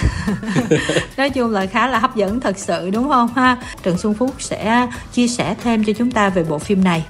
nói 1.17 1.31
chung 1.31 1.50
là 1.50 1.67
khá 1.67 1.87
là 1.87 1.99
hấp 1.99 2.17
dẫn 2.17 2.40
thật 2.40 2.59
sự 2.59 2.90
đúng 2.90 3.09
không 3.09 3.29
ha? 3.35 3.57
Trần 3.83 3.99
Xuân 3.99 4.14
Phúc 4.14 4.35
sẽ 4.38 4.87
chia 5.12 5.29
sẻ 5.29 5.55
thêm 5.64 5.85
cho 5.85 5.93
chúng 5.93 6.11
ta 6.11 6.29
về 6.29 6.45
bộ 6.45 6.59
phim 6.59 6.85
này. 6.85 7.05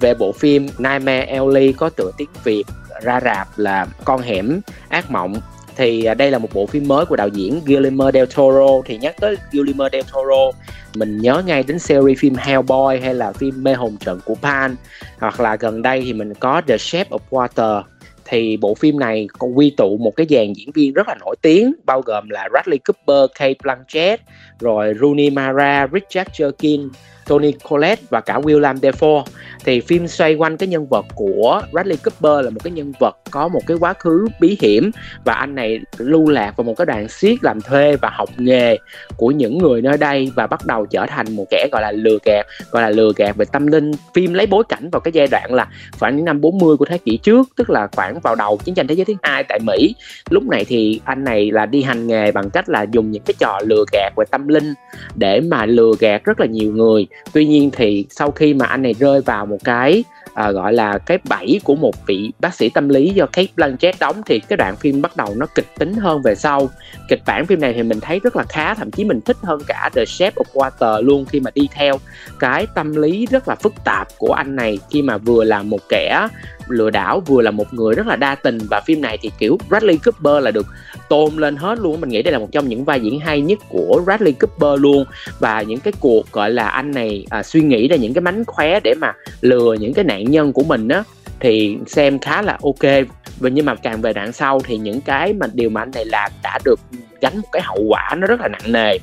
Về 0.00 0.14
bộ 0.14 0.32
phim 0.32 0.66
Nightmare 0.66 1.24
Alley 1.24 1.72
có 1.72 1.90
tựa 1.90 2.10
tiếng 2.16 2.30
Việt 2.44 2.64
ra 3.02 3.20
rạp 3.24 3.58
là 3.58 3.86
con 4.04 4.22
hẻm 4.22 4.60
ác 4.88 5.10
mộng 5.10 5.40
thì 5.80 6.04
à, 6.04 6.14
đây 6.14 6.30
là 6.30 6.38
một 6.38 6.48
bộ 6.54 6.66
phim 6.66 6.88
mới 6.88 7.06
của 7.06 7.16
đạo 7.16 7.28
diễn 7.28 7.60
Guillermo 7.66 8.10
del 8.12 8.24
Toro. 8.36 8.82
Thì 8.84 8.96
nhắc 8.98 9.14
tới 9.20 9.36
Guillermo 9.52 9.88
del 9.92 10.02
Toro 10.12 10.58
mình 10.94 11.18
nhớ 11.18 11.42
ngay 11.46 11.62
đến 11.62 11.78
series 11.78 12.18
phim 12.18 12.34
Hellboy 12.34 13.00
hay 13.02 13.14
là 13.14 13.32
phim 13.32 13.62
Mê 13.62 13.74
hồn 13.74 13.96
trận 13.96 14.20
của 14.24 14.34
Pan. 14.34 14.76
Hoặc 15.18 15.40
là 15.40 15.56
gần 15.56 15.82
đây 15.82 16.02
thì 16.04 16.12
mình 16.12 16.34
có 16.34 16.60
The 16.66 16.78
Shape 16.78 17.10
of 17.10 17.18
Water. 17.30 17.82
Thì 18.24 18.56
bộ 18.56 18.74
phim 18.74 18.98
này 18.98 19.28
còn 19.38 19.58
quy 19.58 19.70
tụ 19.76 19.96
một 19.96 20.16
cái 20.16 20.26
dàn 20.30 20.52
diễn 20.52 20.72
viên 20.72 20.92
rất 20.92 21.08
là 21.08 21.14
nổi 21.20 21.36
tiếng 21.42 21.72
bao 21.84 22.00
gồm 22.00 22.28
là 22.28 22.48
Bradley 22.52 22.78
Cooper, 22.78 23.30
Kate 23.38 23.54
Blanchett, 23.62 24.22
rồi 24.60 24.94
Rooney 25.00 25.30
Mara, 25.30 25.86
Richard 25.92 26.30
Jerkin, 26.30 26.88
Tony 27.30 27.52
Collette 27.68 28.02
và 28.10 28.20
cả 28.20 28.38
William 28.38 28.74
Defoe. 28.74 29.24
Thì 29.64 29.80
phim 29.80 30.08
xoay 30.08 30.34
quanh 30.34 30.56
cái 30.56 30.68
nhân 30.68 30.86
vật 30.86 31.06
của 31.14 31.62
Bradley 31.72 31.96
Cooper 31.96 32.44
là 32.44 32.50
một 32.50 32.60
cái 32.64 32.70
nhân 32.70 32.92
vật 32.98 33.16
có 33.30 33.48
một 33.48 33.60
cái 33.66 33.76
quá 33.80 33.92
khứ 33.92 34.26
bí 34.40 34.58
hiểm. 34.60 34.90
Và 35.24 35.34
anh 35.34 35.54
này 35.54 35.80
lưu 35.98 36.28
lạc 36.28 36.56
vào 36.56 36.64
một 36.64 36.74
cái 36.76 36.86
đoàn 36.86 37.08
xiết 37.08 37.44
làm 37.44 37.60
thuê 37.60 37.96
và 37.96 38.10
học 38.12 38.28
nghề 38.36 38.76
của 39.16 39.30
những 39.30 39.58
người 39.58 39.82
nơi 39.82 39.96
đây 39.96 40.32
và 40.34 40.46
bắt 40.46 40.66
đầu 40.66 40.86
trở 40.86 41.06
thành 41.06 41.36
một 41.36 41.44
kẻ 41.50 41.68
gọi 41.72 41.82
là 41.82 41.92
lừa 41.92 42.18
gạt, 42.24 42.46
gọi 42.70 42.82
là 42.82 42.90
lừa 42.90 43.12
gạt 43.16 43.36
về 43.36 43.44
tâm 43.52 43.66
linh. 43.66 43.92
Phim 44.14 44.34
lấy 44.34 44.46
bối 44.46 44.64
cảnh 44.68 44.90
vào 44.90 45.00
cái 45.00 45.12
giai 45.12 45.26
đoạn 45.30 45.54
là 45.54 45.68
khoảng 45.98 46.16
những 46.16 46.24
năm 46.24 46.40
40 46.40 46.76
của 46.76 46.84
thế 46.84 46.98
kỷ 46.98 47.16
trước, 47.16 47.48
tức 47.56 47.70
là 47.70 47.88
khoảng 47.92 48.20
vào 48.20 48.34
đầu 48.34 48.58
chiến 48.64 48.74
tranh 48.74 48.86
thế 48.86 48.94
giới 48.94 49.04
thứ 49.04 49.14
hai 49.22 49.44
tại 49.44 49.58
Mỹ. 49.66 49.94
Lúc 50.30 50.42
này 50.50 50.64
thì 50.64 51.00
anh 51.04 51.24
này 51.24 51.50
là 51.50 51.66
đi 51.66 51.82
hành 51.82 52.06
nghề 52.06 52.32
bằng 52.32 52.50
cách 52.50 52.68
là 52.68 52.86
dùng 52.92 53.10
những 53.10 53.22
cái 53.22 53.34
trò 53.38 53.58
lừa 53.64 53.84
gạt 53.92 54.12
về 54.16 54.24
tâm 54.30 54.48
linh 54.48 54.74
để 55.14 55.40
mà 55.40 55.66
lừa 55.66 55.92
gạt 56.00 56.24
rất 56.24 56.40
là 56.40 56.46
nhiều 56.46 56.72
người 56.72 57.06
tuy 57.32 57.46
nhiên 57.46 57.70
thì 57.72 58.06
sau 58.10 58.30
khi 58.30 58.54
mà 58.54 58.66
anh 58.66 58.82
này 58.82 58.94
rơi 58.98 59.20
vào 59.20 59.46
một 59.46 59.58
cái 59.64 60.04
à, 60.34 60.50
gọi 60.50 60.72
là 60.72 60.98
cái 60.98 61.18
bẫy 61.28 61.60
của 61.64 61.74
một 61.74 62.06
vị 62.06 62.32
bác 62.38 62.54
sĩ 62.54 62.68
tâm 62.68 62.88
lý 62.88 63.10
do 63.10 63.26
Kate 63.26 63.52
Blanchett 63.56 64.00
đóng 64.00 64.22
thì 64.26 64.40
cái 64.48 64.56
đoạn 64.56 64.76
phim 64.76 65.02
bắt 65.02 65.16
đầu 65.16 65.34
nó 65.36 65.46
kịch 65.54 65.66
tính 65.78 65.94
hơn 65.94 66.22
về 66.22 66.34
sau. 66.34 66.70
Kịch 67.08 67.22
bản 67.26 67.46
phim 67.46 67.60
này 67.60 67.72
thì 67.72 67.82
mình 67.82 68.00
thấy 68.00 68.20
rất 68.22 68.36
là 68.36 68.44
khá 68.48 68.74
thậm 68.74 68.90
chí 68.90 69.04
mình 69.04 69.20
thích 69.20 69.36
hơn 69.42 69.60
cả 69.66 69.90
The 69.94 70.04
Shape 70.04 70.36
of 70.36 70.70
Water 70.70 71.02
luôn 71.02 71.24
khi 71.24 71.40
mà 71.40 71.50
đi 71.54 71.68
theo 71.74 71.98
cái 72.38 72.66
tâm 72.74 72.94
lý 72.94 73.26
rất 73.30 73.48
là 73.48 73.54
phức 73.54 73.74
tạp 73.84 74.08
của 74.18 74.32
anh 74.32 74.56
này 74.56 74.78
khi 74.90 75.02
mà 75.02 75.18
vừa 75.18 75.44
là 75.44 75.62
một 75.62 75.80
kẻ 75.88 76.28
lừa 76.70 76.90
đảo 76.90 77.22
vừa 77.26 77.42
là 77.42 77.50
một 77.50 77.74
người 77.74 77.94
rất 77.94 78.06
là 78.06 78.16
đa 78.16 78.34
tình 78.34 78.58
và 78.70 78.80
phim 78.80 79.00
này 79.00 79.18
thì 79.22 79.30
kiểu 79.38 79.58
Bradley 79.68 79.98
Cooper 79.98 80.44
là 80.44 80.50
được 80.50 80.66
tôn 81.08 81.36
lên 81.36 81.56
hết 81.56 81.78
luôn 81.78 82.00
mình 82.00 82.10
nghĩ 82.10 82.22
đây 82.22 82.32
là 82.32 82.38
một 82.38 82.48
trong 82.52 82.68
những 82.68 82.84
vai 82.84 83.00
diễn 83.00 83.20
hay 83.20 83.40
nhất 83.40 83.58
của 83.68 84.02
Bradley 84.04 84.32
Cooper 84.32 84.82
luôn. 84.82 85.04
Và 85.38 85.62
những 85.62 85.80
cái 85.80 85.92
cuộc 86.00 86.32
gọi 86.32 86.50
là 86.50 86.68
anh 86.68 86.90
này 86.90 87.26
à, 87.30 87.42
suy 87.42 87.60
nghĩ 87.60 87.88
ra 87.88 87.96
những 87.96 88.14
cái 88.14 88.22
mánh 88.22 88.44
khóe 88.44 88.80
để 88.84 88.94
mà 89.00 89.12
lừa 89.40 89.74
những 89.74 89.94
cái 89.94 90.04
nạn 90.04 90.30
nhân 90.30 90.52
của 90.52 90.62
mình 90.62 90.88
á 90.88 91.02
thì 91.40 91.78
xem 91.86 92.18
khá 92.18 92.42
là 92.42 92.58
ok. 92.62 93.06
Và 93.38 93.48
nhưng 93.48 93.66
mà 93.66 93.74
càng 93.74 94.00
về 94.00 94.12
đoạn 94.12 94.32
sau 94.32 94.60
thì 94.64 94.78
những 94.78 95.00
cái 95.00 95.32
mà 95.32 95.46
điều 95.52 95.70
mà 95.70 95.82
anh 95.82 95.90
này 95.94 96.04
làm 96.04 96.32
đã 96.42 96.58
được 96.64 96.80
gánh 97.20 97.36
một 97.36 97.48
cái 97.52 97.62
hậu 97.62 97.82
quả 97.88 98.14
nó 98.18 98.26
rất 98.26 98.40
là 98.40 98.48
nặng 98.48 98.72
nề 98.72 98.98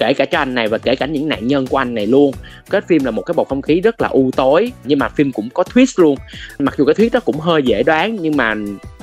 kể 0.00 0.14
cả 0.14 0.24
cho 0.24 0.38
anh 0.38 0.54
này 0.54 0.68
và 0.68 0.78
kể 0.78 0.96
cả 0.96 1.06
những 1.06 1.28
nạn 1.28 1.46
nhân 1.46 1.66
của 1.66 1.76
anh 1.76 1.94
này 1.94 2.06
luôn. 2.06 2.32
Kết 2.70 2.84
phim 2.88 3.04
là 3.04 3.10
một 3.10 3.22
cái 3.22 3.34
bầu 3.34 3.44
không 3.44 3.62
khí 3.62 3.80
rất 3.80 4.00
là 4.00 4.08
u 4.08 4.30
tối, 4.36 4.72
nhưng 4.84 4.98
mà 4.98 5.08
phim 5.08 5.32
cũng 5.32 5.48
có 5.54 5.64
twist 5.74 6.02
luôn. 6.02 6.16
Mặc 6.58 6.74
dù 6.78 6.84
cái 6.84 6.94
twist 6.94 7.10
đó 7.12 7.20
cũng 7.20 7.40
hơi 7.40 7.62
dễ 7.62 7.82
đoán, 7.82 8.16
nhưng 8.20 8.36
mà 8.36 8.54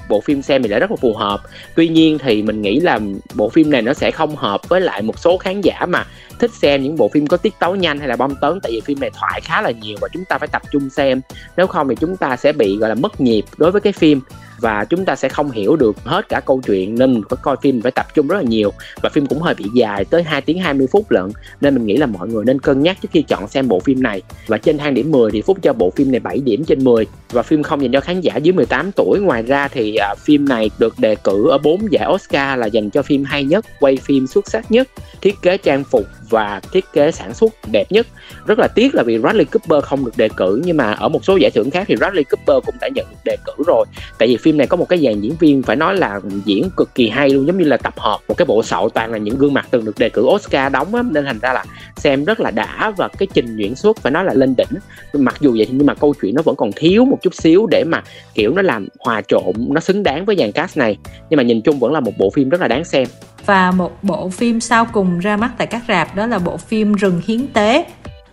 bộ 0.10 0.22
phim 0.22 0.42
xem 0.42 0.63
thì 0.63 0.70
lại 0.70 0.80
rất 0.80 0.92
là 0.92 0.98
phù 1.01 1.13
hợp. 1.13 1.42
Tuy 1.75 1.88
nhiên 1.88 2.18
thì 2.18 2.42
mình 2.42 2.62
nghĩ 2.62 2.80
là 2.80 3.00
bộ 3.36 3.50
phim 3.50 3.72
này 3.72 3.82
nó 3.82 3.94
sẽ 3.94 4.12
không 4.12 4.36
hợp 4.36 4.70
với 4.70 4.82
lại 4.82 5.01
một 5.01 5.20
số 5.20 5.38
khán 5.38 5.62
giả 5.62 5.86
mà 5.86 6.06
thích 6.39 6.51
xem 6.53 6.84
những 6.84 6.96
bộ 6.96 7.10
phim 7.13 7.27
có 7.27 7.38
tiết 7.38 7.60
tấu 7.60 7.75
nhanh 7.75 8.00
hay 8.00 8.08
là 8.08 8.15
bom 8.15 8.36
tấn 8.41 8.60
tại 8.63 8.72
vì 8.72 8.82
phim 8.82 9.00
này 9.00 9.12
thoại 9.20 9.41
khá 9.44 9.62
là 9.62 9.72
nhiều 9.72 9.98
và 10.01 10.08
chúng 10.13 10.25
ta 10.25 10.38
phải 10.38 10.48
tập 10.48 10.62
trung 10.72 10.89
xem. 10.89 11.22
Nếu 11.58 11.67
không 11.67 11.89
thì 11.89 11.96
chúng 11.96 12.17
ta 12.17 12.36
sẽ 12.36 12.51
bị 12.51 12.77
gọi 12.77 12.89
là 12.89 12.96
mất 12.96 13.22
nhịp 13.22 13.46
đối 13.58 13.72
với 13.72 13.82
cái 13.82 13.94
phim 13.94 14.22
và 14.60 14.86
chúng 14.89 15.06
ta 15.06 15.15
sẽ 15.15 15.29
không 15.29 15.51
hiểu 15.51 15.75
được 15.75 15.96
hết 16.03 16.29
cả 16.29 16.39
câu 16.39 16.62
chuyện 16.65 16.96
nên 17.00 17.13
mình 17.13 17.24
phải 17.29 17.38
coi 17.41 17.56
phim 17.62 17.82
phải 17.82 17.91
tập 17.91 18.06
trung 18.13 18.27
rất 18.27 18.36
là 18.36 18.41
nhiều 18.41 18.74
và 19.01 19.10
phim 19.10 19.25
cũng 19.25 19.41
hơi 19.41 19.56
bị 19.58 19.65
dài 19.74 20.06
tới 20.06 20.24
2 20.24 20.41
tiếng 20.41 20.60
20 20.60 20.88
phút 20.91 21.12
lận 21.12 21.32
nên 21.62 21.75
mình 21.75 21.86
nghĩ 21.86 21.98
là 21.98 22.06
mọi 22.06 22.27
người 22.27 22.46
nên 22.46 22.60
cân 22.60 22.84
nhắc 22.84 22.98
trước 23.01 23.10
khi 23.12 23.22
chọn 23.22 23.48
xem 23.48 23.67
bộ 23.67 23.79
phim 23.79 24.03
này. 24.03 24.22
Và 24.48 24.58
trên 24.58 24.77
thang 24.77 24.94
điểm 24.94 25.12
10 25.12 25.32
thì 25.32 25.41
Phúc 25.41 25.58
cho 25.62 25.74
bộ 25.74 25.89
phim 25.89 26.12
này 26.12 26.20
7 26.20 26.39
điểm 26.39 26.65
trên 26.65 26.84
10 26.84 27.06
và 27.32 27.44
phim 27.44 27.63
không 27.63 27.82
dành 27.82 27.91
cho 27.91 28.01
khán 28.01 28.22
giả 28.22 28.36
dưới 28.36 28.53
18 28.53 28.91
tuổi. 28.91 29.20
Ngoài 29.20 29.44
ra 29.44 29.67
thì 29.67 29.98
uh, 30.12 30.20
phim 30.20 30.50
này 30.50 30.70
được 30.79 31.00
đề 31.00 31.15
cử 31.15 31.50
ở 31.50 31.58
4 31.58 31.91
giải 31.91 32.08
Oscar 32.13 32.60
là 32.60 32.65
dành 32.65 32.89
cho 32.89 33.01
phim 33.01 33.24
hay 33.24 33.44
nhất 33.44 33.65
quay 33.79 33.98
phim 33.98 34.27
xuất 34.27 34.50
sắc 34.50 34.72
nhất 34.72 34.88
thiết 35.22 35.41
kế 35.41 35.58
trang 35.58 35.84
phục 35.84 36.06
và 36.29 36.62
thiết 36.72 36.86
kế 36.93 37.12
sản 37.12 37.34
xuất 37.34 37.53
đẹp 37.72 37.91
nhất. 37.91 38.07
Rất 38.46 38.60
là 38.60 38.67
tiếc 38.67 38.96
là 38.96 39.03
vì 39.03 39.17
Bradley 39.17 39.46
Cooper 39.46 39.84
không 39.84 40.05
được 40.05 40.17
đề 40.17 40.29
cử, 40.38 40.62
nhưng 40.65 40.77
mà 40.77 40.91
ở 40.91 41.10
một 41.10 41.25
số 41.25 41.38
giải 41.38 41.51
thưởng 41.51 41.69
khác 41.69 41.84
thì 41.88 41.96
Bradley 41.96 42.24
Cooper 42.24 42.65
cũng 42.65 42.75
đã 42.81 42.89
nhận 42.96 43.05
được 43.10 43.17
đề 43.25 43.38
cử 43.46 43.63
rồi. 43.67 43.86
Tại 44.17 44.27
vì 44.27 44.38
phim 44.38 44.57
này 44.57 44.67
có 44.67 44.77
một 44.77 44.89
cái 44.89 45.00
dàn 45.00 45.22
diễn 45.22 45.36
viên 45.39 45.63
phải 45.63 45.75
nói 45.75 45.96
là 45.96 46.19
diễn 46.46 46.69
cực 46.77 46.96
kỳ 46.96 47.10
hay 47.10 47.29
luôn, 47.29 47.48
giống 47.48 47.57
như 47.57 47.65
là 47.65 47.77
tập 47.77 47.93
hợp 47.98 48.19
một 48.27 48.38
cái 48.38 48.46
bộ 48.46 48.63
sậu 48.63 48.89
toàn 48.89 49.12
là 49.12 49.17
những 49.17 49.38
gương 49.38 49.53
mặt 49.53 49.67
từng 49.72 49.86
được 49.86 50.00
đề 50.00 50.10
cử 50.10 50.22
Oscar 50.22 50.72
đóng 50.72 50.96
á, 50.96 51.03
nên 51.12 51.25
thành 51.25 51.39
ra 51.39 51.53
là 51.53 51.65
xem 51.96 52.25
rất 52.25 52.39
là 52.39 52.51
đã 52.51 52.93
và 52.98 53.07
cái 53.07 53.27
trình 53.34 53.57
diễn 53.57 53.75
xuất 53.75 53.98
phải 53.98 54.12
nói 54.12 54.25
là 54.25 54.34
lên 54.34 54.55
đỉnh. 54.57 54.79
Mặc 55.13 55.36
dù 55.39 55.51
vậy 55.57 55.67
nhưng 55.72 55.86
mà 55.86 55.93
câu 55.93 56.13
chuyện 56.22 56.36
nó 56.36 56.41
vẫn 56.41 56.55
còn 56.55 56.72
thiếu 56.75 57.05
một 57.05 57.17
chút 57.22 57.36
xíu 57.36 57.67
để 57.72 57.84
mà, 57.88 58.03
kiểu, 58.34 58.53
nó 58.55 58.62
làm 58.62 58.88
hòa 59.00 59.22
trộn, 59.27 59.53
nó 59.69 59.81
xứng 59.81 60.03
đáng 60.03 60.25
với 60.25 60.36
dàn 60.36 60.51
cast 60.51 60.77
này. 60.77 60.98
Nhưng 61.29 61.38
mà 61.38 61.43
nhìn 61.43 61.62
chung 61.62 61.79
vẫn 61.79 61.93
là 61.93 62.00
một 62.00 62.12
bộ 62.17 62.29
phim 62.29 62.50
rất 62.50 62.62
là 62.62 62.67
đáng 62.67 62.86
xem 62.86 63.07
và 63.48 63.72
một 63.72 64.04
bộ 64.04 64.30
phim 64.30 64.60
sau 64.60 64.86
cùng 64.86 65.20
ra 65.20 65.38
mắt 65.38 65.51
tại 65.58 65.68
các 65.68 65.82
rạp, 65.88 66.16
đó 66.16 66.25
là 66.25 66.39
bộ 66.39 66.58
phim 66.58 66.94
Rừng 66.94 67.22
Hiến 67.27 67.48
Tế. 67.48 67.86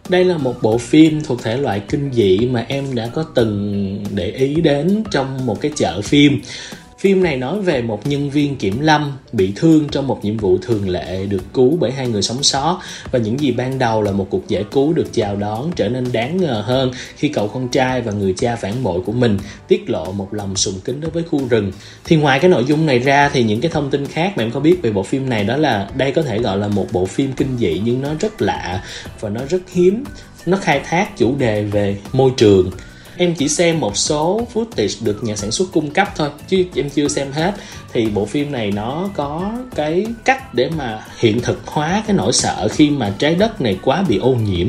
Đây 0.09 0.25
là 0.25 0.37
một 0.37 0.63
bộ 0.63 0.79
phim 0.79 1.23
thuộc 1.23 1.43
thể 1.43 1.57
loại 1.57 1.81
kinh 1.89 2.11
dị 2.13 2.39
mà 2.53 2.65
em 2.69 2.95
đã 2.95 3.09
có 3.15 3.25
từng 3.35 4.05
để 4.15 4.31
ý 4.31 4.55
đến 4.55 5.05
trong 5.11 5.47
một 5.47 5.61
cái 5.61 5.73
chợ 5.77 6.01
phim. 6.01 6.41
Phim 7.05 7.23
này 7.23 7.37
nói 7.37 7.61
về 7.61 7.83
một 7.83 8.07
nhân 8.07 8.31
viên 8.31 8.57
kiểm 8.57 8.81
lâm 8.81 9.13
bị 9.33 9.53
thương 9.57 9.89
trong 9.89 10.07
một 10.07 10.25
nhiệm 10.25 10.37
vụ 10.37 10.59
thường 10.59 10.89
lệ 10.89 11.27
được 11.27 11.43
cứu 11.55 11.77
bởi 11.81 11.93
hai 11.93 12.09
người 12.09 12.23
sống 12.23 12.43
sót 12.43 12.81
và 13.11 13.19
những 13.19 13.41
gì 13.41 13.53
ban 13.53 13.79
đầu 13.79 14.03
là 14.03 14.13
một 14.13 14.27
cuộc 14.31 14.49
giải 14.49 14.65
cứu 14.71 14.93
được 14.93 15.07
chào 15.13 15.37
đón 15.37 15.71
trở 15.77 15.89
nên 15.89 16.13
đáng 16.13 16.37
ngờ 16.37 16.63
hơn 16.67 16.93
khi 17.17 17.29
cậu 17.29 17.49
con 17.49 17.69
trai 17.69 18.01
và 18.01 18.13
người 18.13 18.35
cha 18.39 18.57
phản 18.57 18.83
bội 18.83 19.01
của 19.07 19.13
mình 19.13 19.39
tiết 19.69 19.91
lộ 19.91 20.13
một 20.13 20.35
lòng 20.35 20.57
sùng 20.57 20.75
kính 20.85 21.01
đối 21.01 21.11
với 21.11 21.23
khu 21.23 21.49
rừng. 21.49 21.73
Thì 22.05 22.17
ngoài 22.17 22.39
cái 22.39 22.51
nội 22.51 22.65
dung 22.65 22.87
này 22.87 22.99
ra, 22.99 23.31
thì 23.33 23.43
những 23.43 23.61
cái 23.61 23.71
thông 23.71 23.91
tin 23.91 24.07
khác 24.07 24.33
mà 24.37 24.43
em 24.43 24.51
có 24.51 24.61
biết 24.61 24.83
về 24.83 24.91
bộ 24.91 25.03
phim 25.03 25.29
này 25.29 25.45
đó 25.45 25.57
là 25.57 25.89
đây 25.97 26.13
có 26.13 26.23
thể 26.23 26.39
gọi 26.39 26.59
là 26.59 26.69
một 26.69 26.87
bộ 26.93 27.07
phim 27.07 27.33
kinh 27.33 27.57
dị 27.59 27.81
nhưng 27.85 28.03
nó 28.03 28.09
rất 28.21 28.43
lạ 28.43 28.83
và 29.21 29.29
nó 29.29 29.41
rất 29.49 29.63
hiếm. 29.73 30.05
Nó 30.47 30.57
khai 30.57 30.81
thác 30.85 31.19
chủ 31.19 31.37
đề 31.39 31.63
về 31.63 31.97
môi 32.13 32.31
trường 32.37 32.71
em 33.17 33.35
chỉ 33.35 33.49
xem 33.49 33.81
một 33.81 33.97
số 33.97 34.47
footage 34.55 35.05
được 35.05 35.25
nhà 35.25 35.37
sản 35.37 35.51
xuất 35.51 35.69
cung 35.73 35.91
cấp 35.91 36.09
thôi, 36.17 36.29
chứ 36.49 36.65
em 36.75 36.91
chưa 36.91 37.09
xem 37.09 37.33
hết. 37.33 37.55
Thì 37.93 38.07
bộ 38.07 38.27
phim 38.27 38.53
này 38.53 38.71
nó 38.71 39.09
có 39.15 39.53
cái 39.75 40.07
cách 40.25 40.55
để 40.55 40.71
mà 40.79 41.05
hiện 41.19 41.41
thực 41.41 41.67
hóa 41.67 42.03
cái 42.07 42.17
nỗi 42.17 42.33
sợ 42.33 42.69
khi 42.71 42.91
mà 42.91 43.15
trái 43.19 43.35
đất 43.35 43.61
này 43.61 43.79
quá 43.83 44.05
bị 44.09 44.19
ô 44.19 44.35
nhiễm, 44.35 44.69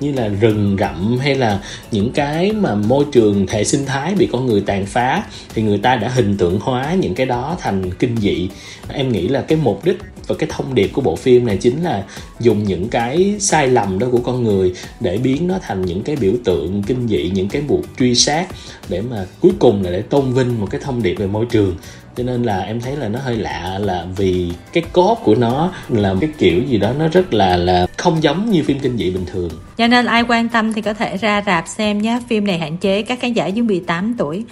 như 0.00 0.12
là 0.12 0.28
rừng 0.28 0.76
rậm 0.80 1.18
hay 1.18 1.34
là 1.34 1.60
những 1.90 2.12
cái 2.12 2.52
mà 2.52 2.74
môi 2.74 3.04
trường 3.12 3.46
hệ 3.46 3.64
sinh 3.64 3.86
thái 3.86 4.14
bị 4.14 4.28
con 4.32 4.46
người 4.46 4.62
tàn 4.66 4.86
phá. 4.86 5.24
Thì 5.54 5.62
người 5.62 5.78
ta 5.78 5.96
đã 5.96 6.08
hình 6.08 6.36
tượng 6.36 6.60
hóa 6.60 6.94
những 6.94 7.14
cái 7.14 7.26
đó 7.26 7.56
thành 7.60 7.90
kinh 7.90 8.16
dị. 8.16 8.48
Em 8.88 9.12
nghĩ 9.12 9.28
là 9.28 9.42
cái 9.42 9.58
mục 9.62 9.84
đích 9.84 9.98
và 10.26 10.34
cái 10.38 10.48
thông 10.52 10.74
điệp 10.74 10.90
của 10.92 11.02
bộ 11.02 11.16
phim 11.16 11.46
này 11.46 11.56
chính 11.56 11.82
là 11.82 12.04
dùng 12.40 12.64
những 12.64 12.88
cái 12.88 13.36
sai 13.38 13.68
lầm 13.68 13.98
đó 13.98 14.06
của 14.12 14.18
con 14.18 14.44
người 14.44 14.74
để 15.00 15.18
biến 15.18 15.48
nó 15.48 15.58
thành 15.62 15.82
những 15.82 16.02
cái 16.02 16.16
biểu 16.16 16.32
tượng 16.44 16.82
kinh 16.82 17.08
dị, 17.08 17.30
những 17.34 17.48
cái 17.48 17.62
buộc 17.62 17.84
truy 17.98 18.14
sát 18.14 18.46
để 18.88 19.00
mà 19.10 19.24
cuối 19.40 19.52
cùng 19.58 19.82
là 19.82 19.90
để 19.90 20.02
tôn 20.02 20.32
vinh 20.32 20.60
một 20.60 20.66
cái 20.70 20.80
thông 20.84 21.02
điệp 21.02 21.14
về 21.14 21.26
môi 21.26 21.46
trường. 21.50 21.76
Cho 22.16 22.22
nên 22.22 22.42
là 22.42 22.60
em 22.60 22.80
thấy 22.80 22.96
là 22.96 23.08
nó 23.08 23.18
hơi 23.18 23.36
lạ 23.36 23.78
là 23.82 24.06
vì 24.16 24.52
cái 24.72 24.84
cốt 24.92 25.18
của 25.24 25.34
nó 25.34 25.72
là 25.88 26.14
cái 26.20 26.30
kiểu 26.38 26.62
gì 26.62 26.78
đó 26.78 26.92
nó 26.98 27.08
rất 27.08 27.34
là 27.34 27.56
là 27.56 27.86
không 27.96 28.22
giống 28.22 28.50
như 28.50 28.62
phim 28.62 28.78
kinh 28.78 28.96
dị 28.96 29.10
bình 29.10 29.24
thường. 29.32 29.50
Cho 29.76 29.86
nên 29.86 30.06
ai 30.06 30.24
quan 30.28 30.48
tâm 30.48 30.72
thì 30.72 30.82
có 30.82 30.94
thể 30.94 31.16
ra 31.16 31.42
rạp 31.46 31.68
xem 31.68 32.02
nhé. 32.02 32.18
Phim 32.28 32.46
này 32.46 32.58
hạn 32.58 32.76
chế 32.76 33.02
các 33.02 33.20
khán 33.20 33.32
giả 33.32 33.46
dưới 33.46 33.62
18 33.62 34.14
tuổi. 34.18 34.44